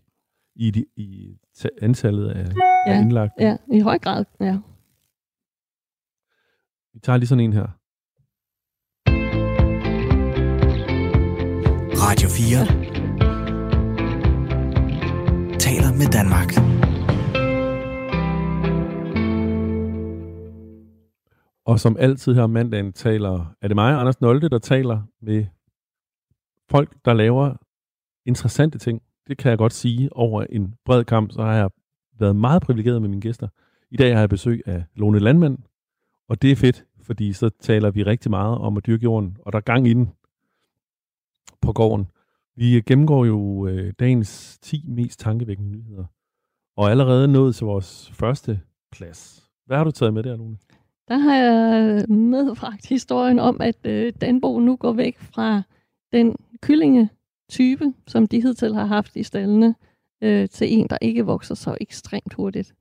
[0.55, 2.49] i, de, i ta- antallet af, ja.
[2.85, 3.43] af Ja, indlagte.
[3.43, 4.57] Ja, i høj grad, ja.
[6.93, 7.67] Vi tager lige sådan en her.
[12.05, 12.65] Radio 4
[15.59, 16.49] taler med Danmark.
[21.65, 25.45] Og som altid her om mandagen taler, er det mig, Anders Nolte, der taler med
[26.69, 27.55] folk, der laver
[28.25, 29.01] interessante ting.
[29.27, 31.69] Det kan jeg godt sige over en bred kamp, så har jeg
[32.19, 33.47] været meget privilegeret med mine gæster.
[33.91, 35.57] I dag har jeg besøg af Lone Landmand,
[36.29, 39.53] og det er fedt, fordi så taler vi rigtig meget om at dyrke jorden, og
[39.53, 40.11] der er gang i den
[41.61, 42.07] på gården.
[42.55, 46.05] Vi gennemgår jo øh, dagens 10 mest tankevækkende nyheder,
[46.77, 48.61] og allerede nået til vores første
[48.91, 49.49] plads.
[49.65, 50.57] Hvad har du taget med der, Lone?
[51.07, 55.61] Der har jeg medbragt historien om, at øh, Danbo nu går væk fra
[56.11, 57.09] den kyllinge,
[57.57, 59.75] kyllingetype, som de hidtil har haft i stallene,
[60.21, 62.73] øh, til en, der ikke vokser så ekstremt hurtigt.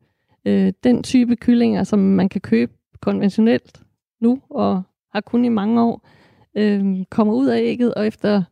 [0.45, 3.83] Øh, den type kyllinger, som man kan købe konventionelt
[4.21, 6.09] nu, og har kun i mange år,
[6.57, 8.43] øh, kommer ud af ægget, og efter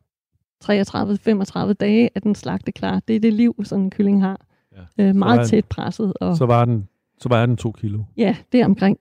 [0.64, 3.00] 33-35 dage er den slagte klar.
[3.08, 4.40] Det er det liv, sådan en kylling har.
[4.98, 5.08] Ja.
[5.08, 6.12] Øh, meget tæt presset.
[6.20, 8.02] Og, Så var den, så var den to kilo.
[8.16, 8.98] ja, det er omkring.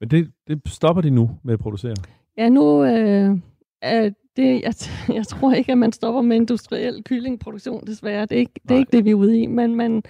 [0.00, 1.94] Men det, det stopper de nu med at producere.
[2.36, 3.38] Ja, nu øh,
[3.82, 4.10] er
[4.40, 4.74] det, jeg,
[5.16, 8.22] jeg tror ikke, at man stopper med industriel kyllingproduktion, desværre.
[8.22, 10.02] Det er ikke det, er ikke det vi er ude i, men man,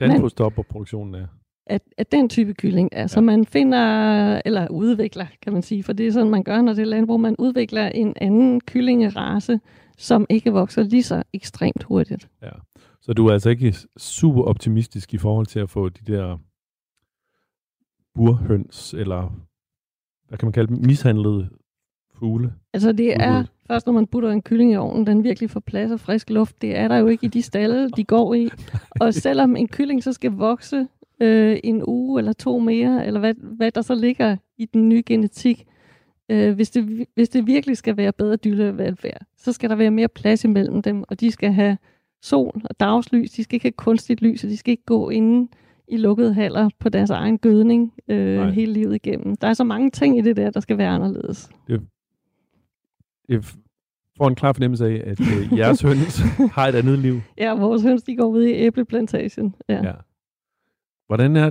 [0.00, 1.26] Danpo Men- stopper produktionen af.
[1.66, 3.24] at, at den type kylling, altså Ja.
[3.24, 6.82] man finder, eller udvikler, kan man sige, for det er sådan, man gør, når det
[6.82, 9.60] er landbrug, man udvikler en anden kyllingerace,
[9.98, 12.28] som ikke vokser lige så ekstremt hurtigt.
[13.02, 16.36] Så du er altså ikke super optimistisk i forhold til at få de der
[18.14, 19.32] burhøns, eller
[20.28, 21.48] hvad kan man kalde dem, mishandlede
[22.14, 22.52] fugle.
[22.72, 23.44] Altså det er.
[23.70, 26.62] Først, når man putter en kylling i ovnen, den virkelig får plads og frisk luft.
[26.62, 28.48] Det er der jo ikke i de stalle, de går i.
[29.00, 30.88] Og selvom en kylling så skal vokse
[31.20, 35.02] øh, en uge eller to mere, eller hvad, hvad der så ligger i den nye
[35.06, 35.66] genetik,
[36.28, 40.08] øh, hvis, det, hvis det virkelig skal være bedre dyrevelfærd, så skal der være mere
[40.08, 41.78] plads imellem dem, og de skal have
[42.22, 45.48] sol og dagslys, de skal ikke have kunstigt lys, og de skal ikke gå inde
[45.88, 48.50] i lukkede haller på deres egen gødning øh, Nej.
[48.50, 49.36] hele livet igennem.
[49.36, 51.50] Der er så mange ting i det der, der skal være anderledes.
[53.30, 53.44] Jeg
[54.18, 56.18] får en klar fornemmelse af, at øh, jeres høns
[56.52, 57.20] har et andet liv.
[57.38, 59.54] Ja, vores høns, de går ud i æbleplantagen.
[59.68, 59.82] Ja.
[59.86, 59.92] Ja.
[61.06, 61.50] Hvordan er,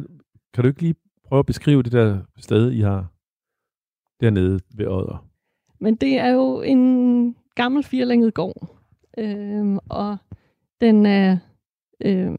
[0.54, 0.96] kan du ikke lige
[1.28, 3.08] prøve at beskrive det der sted, I har
[4.22, 5.26] dernede ved Odder?
[5.80, 8.76] Men det er jo en gammel firlænget gård.
[9.18, 10.18] øh, og
[10.82, 11.38] den er,
[12.06, 12.32] øh,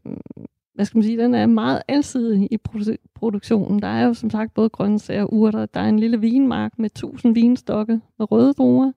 [0.73, 3.81] hvad skal man sige, den er meget alsidig i produ- produktionen.
[3.81, 5.65] Der er jo som sagt både grøntsager og urter.
[5.65, 8.91] Der er en lille vinmark med 1000 vinstokke med røde druer.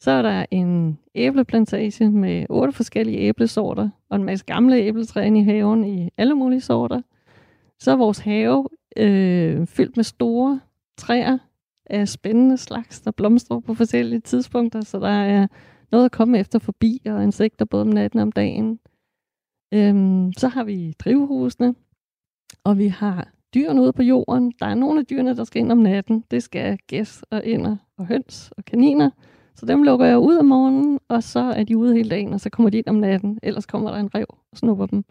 [0.00, 5.42] Så er der en æbleplantage med otte forskellige æblesorter, og en masse gamle æbletræer i
[5.42, 7.02] haven i alle mulige sorter.
[7.78, 10.60] Så er vores have øh, fyldt med store
[10.98, 11.38] træer
[11.86, 15.46] af spændende slags, der blomstrer på forskellige tidspunkter, så der er
[15.92, 18.80] noget at komme efter forbi, og insekter både om natten og om dagen.
[19.74, 21.74] Øhm, så har vi drivhusene,
[22.64, 24.52] og vi har dyrene ude på jorden.
[24.60, 26.24] Der er nogle af dyrene, der skal ind om natten.
[26.30, 29.10] Det skal gæs og ænder og høns og kaniner.
[29.58, 32.40] Så dem lukker jeg ud om morgenen, og så er de ude hele dagen, og
[32.40, 33.38] så kommer de ind om natten.
[33.42, 35.04] Ellers kommer der en rev og snupper dem.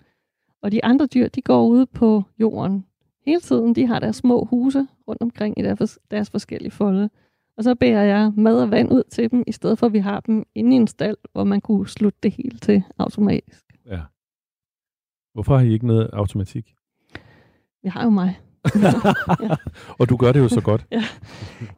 [0.62, 2.86] Og de andre dyr, de går ude på jorden
[3.26, 3.76] hele tiden.
[3.76, 7.10] De har deres små huse rundt omkring i deres, deres forskellige folde.
[7.58, 10.00] Og så bærer jeg mad og vand ud til dem, i stedet for at vi
[10.00, 13.66] har dem inde i en stald, hvor man kunne slutte det hele til automatisk.
[13.86, 14.02] Ja.
[15.34, 16.76] Hvorfor har I ikke noget automatik?
[17.84, 18.40] Vi har jo mig.
[18.76, 19.56] Ja.
[20.00, 20.86] Og du gør det jo så godt.
[20.92, 21.04] ja.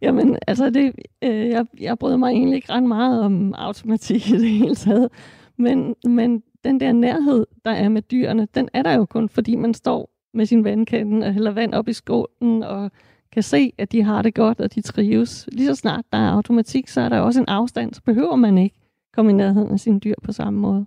[0.01, 4.37] Jamen, altså, det, øh, jeg, jeg bryder mig egentlig ikke ret meget om automatik i
[4.37, 5.09] det hele taget.
[5.57, 9.55] Men, men den der nærhed, der er med dyrene, den er der jo kun, fordi
[9.55, 12.91] man står med sin vandkande og hælder vand op i skålen og
[13.31, 15.49] kan se, at de har det godt, og de trives.
[15.51, 18.57] Lige så snart der er automatik, så er der også en afstand, så behøver man
[18.57, 18.75] ikke
[19.13, 20.85] komme i nærheden af sine dyr på samme måde.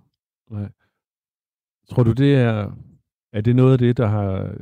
[0.51, 0.69] Nej.
[1.89, 2.71] Tror du, det er,
[3.33, 4.55] er det noget af det, der har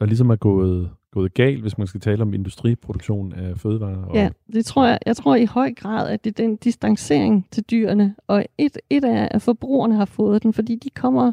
[0.00, 4.04] der ligesom er gået, gået galt, hvis man skal tale om industriproduktion af fødevarer?
[4.04, 4.14] Og...
[4.14, 4.98] Ja, det tror jeg.
[5.06, 9.04] Jeg tror i høj grad, at det er den distancering til dyrene, og et, et
[9.04, 11.32] er, at forbrugerne har fået den, fordi de kommer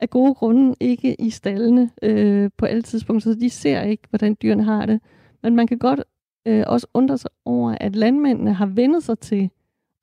[0.00, 4.36] af gode grunde ikke i stallene øh, på alle tidspunkter, så de ser ikke, hvordan
[4.42, 5.00] dyrene har det.
[5.42, 6.00] Men man kan godt
[6.46, 9.50] øh, også undre sig over, at landmændene har vendet sig til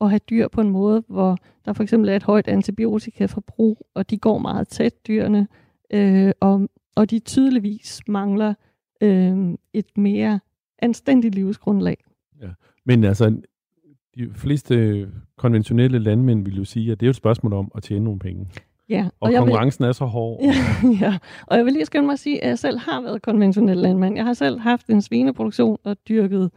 [0.01, 4.09] at have dyr på en måde, hvor der for eksempel er et højt antibiotikaforbrug, og
[4.09, 5.47] de går meget tæt, dyrene,
[5.93, 8.54] øh, og, og de tydeligvis mangler
[9.02, 10.39] øh, et mere
[10.80, 11.98] anstændigt livsgrundlag.
[12.41, 12.48] Ja.
[12.86, 13.41] Men altså,
[14.16, 18.06] de fleste konventionelle landmænd vil jo sige, at det er et spørgsmål om at tjene
[18.06, 18.48] nogle penge.
[18.89, 19.89] Ja, og, og konkurrencen vil...
[19.89, 20.41] er så hård.
[20.44, 20.54] Ja,
[21.08, 21.18] ja,
[21.48, 24.16] og jeg vil lige skynde mig at sige, at jeg selv har været konventionel landmand.
[24.16, 26.52] Jeg har selv haft en svineproduktion og dyrket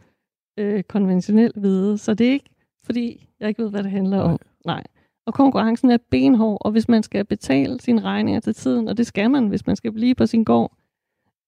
[0.57, 2.49] øh, konventionel hvide, så det er ikke,
[2.83, 4.25] fordi jeg ikke ved, hvad det handler Nej.
[4.25, 4.39] om.
[4.65, 4.83] Nej.
[5.27, 9.07] Og konkurrencen er benhård, og hvis man skal betale sine regninger til tiden, og det
[9.07, 10.77] skal man, hvis man skal blive på sin gård,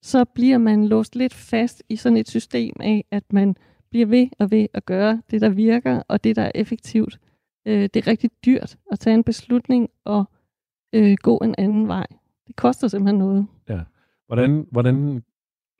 [0.02, 3.56] så bliver man låst lidt fast i sådan et system af, at man
[3.90, 7.20] bliver ved og ved at gøre det, der virker, og det, der er effektivt.
[7.66, 10.26] Øh, det er rigtig dyrt at tage en beslutning og
[10.94, 12.08] øh, gå en anden vej.
[12.48, 13.48] Det koster simpelthen noget.
[13.70, 13.80] Ja.
[14.28, 15.24] Hvordan, hvordan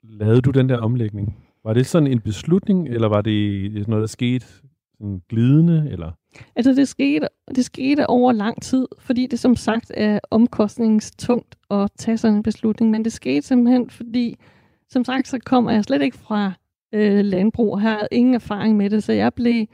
[0.02, 1.36] lavede du den der omlægning?
[1.64, 4.46] Var det sådan en beslutning, eller var det noget, der skete
[5.00, 5.88] sådan glidende?
[5.90, 6.12] Eller?
[6.56, 11.90] Altså det skete, det skete over lang tid, fordi det som sagt er omkostningstungt at
[11.98, 12.90] tage sådan en beslutning.
[12.90, 14.36] Men det skete simpelthen, fordi
[14.88, 16.52] som sagt, så kommer jeg slet ikke fra
[16.94, 19.66] øh, landbrug og har ingen erfaring med det, så jeg blev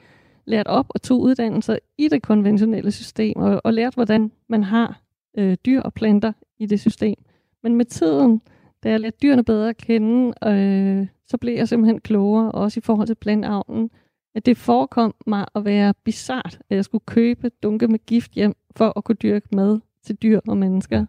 [0.45, 5.01] lært op og tog uddannelser i det konventionelle system og, og lært, hvordan man har
[5.39, 7.17] øh, dyr og planter i det system.
[7.63, 8.41] Men med tiden,
[8.85, 12.81] da jeg lærte dyrene bedre at kende, øh, så blev jeg simpelthen klogere, også i
[12.81, 13.91] forhold til plantavlen,
[14.37, 18.55] at det forekom mig at være bizart, at jeg skulle købe dunke med gift hjem,
[18.77, 21.07] for at kunne dyrke mad til dyr og mennesker.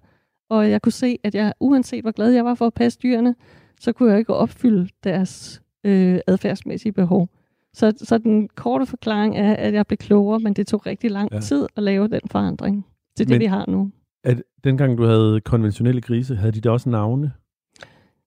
[0.49, 3.35] Og jeg kunne se, at jeg, uanset hvor glad jeg var for at passe dyrene,
[3.79, 7.29] så kunne jeg ikke opfylde deres øh, adfærdsmæssige behov.
[7.73, 11.29] Så, så den korte forklaring er, at jeg blev klogere, men det tog rigtig lang
[11.33, 11.39] ja.
[11.39, 12.85] tid at lave den forandring
[13.17, 13.91] til det, men, vi har nu.
[14.23, 17.31] At dengang du havde konventionelle grise, havde de da også navne?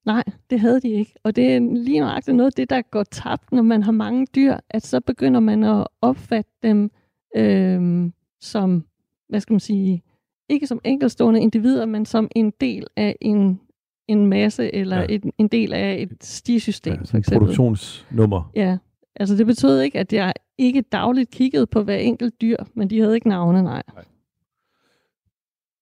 [0.07, 1.15] Nej, det havde de ikke.
[1.25, 4.27] Og det er lige nøjagtigt noget af det, der går tabt, når man har mange
[4.35, 6.91] dyr, at så begynder man at opfatte dem
[7.37, 8.85] øh, som,
[9.29, 10.03] hvad skal man sige,
[10.49, 13.61] ikke som enkeltstående individer, men som en del af en,
[14.09, 15.07] en masse, eller ja.
[15.09, 17.39] et, en del af et stisystem, ja, for eksempel.
[17.39, 18.51] produktionsnummer.
[18.55, 18.79] Ja,
[19.17, 23.01] altså det betød ikke, at jeg ikke dagligt kiggede på hver enkelt dyr, men de
[23.01, 23.83] havde ikke navne, nej.
[23.95, 24.05] nej.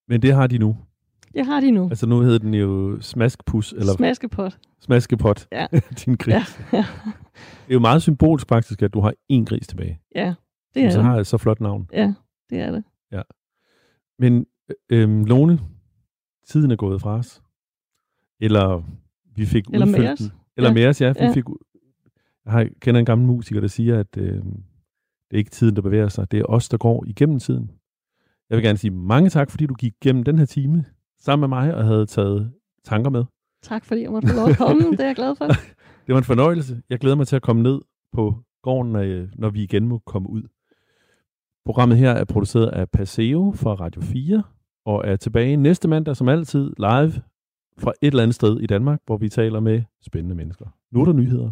[0.09, 0.77] Men det har de nu?
[1.39, 1.85] Det har de nu.
[1.89, 3.73] Altså nu hedder den jo Smaskpus.
[3.73, 4.59] Eller Smaskepot.
[4.81, 5.49] Smaskepot.
[5.53, 5.67] Ja.
[6.05, 6.35] Din gris.
[6.35, 6.85] Ja, ja.
[7.35, 10.01] Det er jo meget symbolisk faktisk, at du har én gris tilbage.
[10.15, 10.35] Ja,
[10.75, 11.05] det er så det.
[11.07, 11.89] har et så flot navn.
[11.93, 12.15] Ja,
[12.51, 12.85] det er det.
[13.13, 13.23] Ja.
[14.19, 14.47] Men
[14.91, 15.61] øhm, Lone,
[16.49, 17.43] tiden er gået fra os.
[18.41, 18.83] Eller
[19.37, 20.19] vi fik Eller med os.
[20.19, 20.31] den.
[20.57, 20.75] Eller Ja.
[20.75, 21.13] med os, ja.
[21.13, 21.33] Vi Ja.
[21.33, 21.45] Fik,
[22.45, 24.43] jeg har, kender en gammel musiker, der siger, at øh, det
[25.31, 26.31] er ikke tiden, der bevæger sig.
[26.31, 27.71] Det er os, der går igennem tiden.
[28.51, 30.85] Jeg vil gerne sige mange tak, fordi du gik igennem den her time
[31.21, 32.53] sammen med mig og havde taget
[32.85, 33.25] tanker med.
[33.63, 34.91] Tak fordi jeg måtte få lov at komme.
[34.91, 35.47] det er jeg glad for.
[36.07, 36.83] Det var en fornøjelse.
[36.91, 37.81] Jeg glæder mig til at komme ned
[38.13, 38.93] på gården,
[39.39, 40.43] når, vi igen må komme ud.
[41.65, 44.43] Programmet her er produceret af Paseo fra Radio 4,
[44.87, 47.13] og er tilbage næste mandag som altid live
[47.79, 50.67] fra et eller andet sted i Danmark, hvor vi taler med spændende mennesker.
[50.93, 51.51] Nu er der nyheder.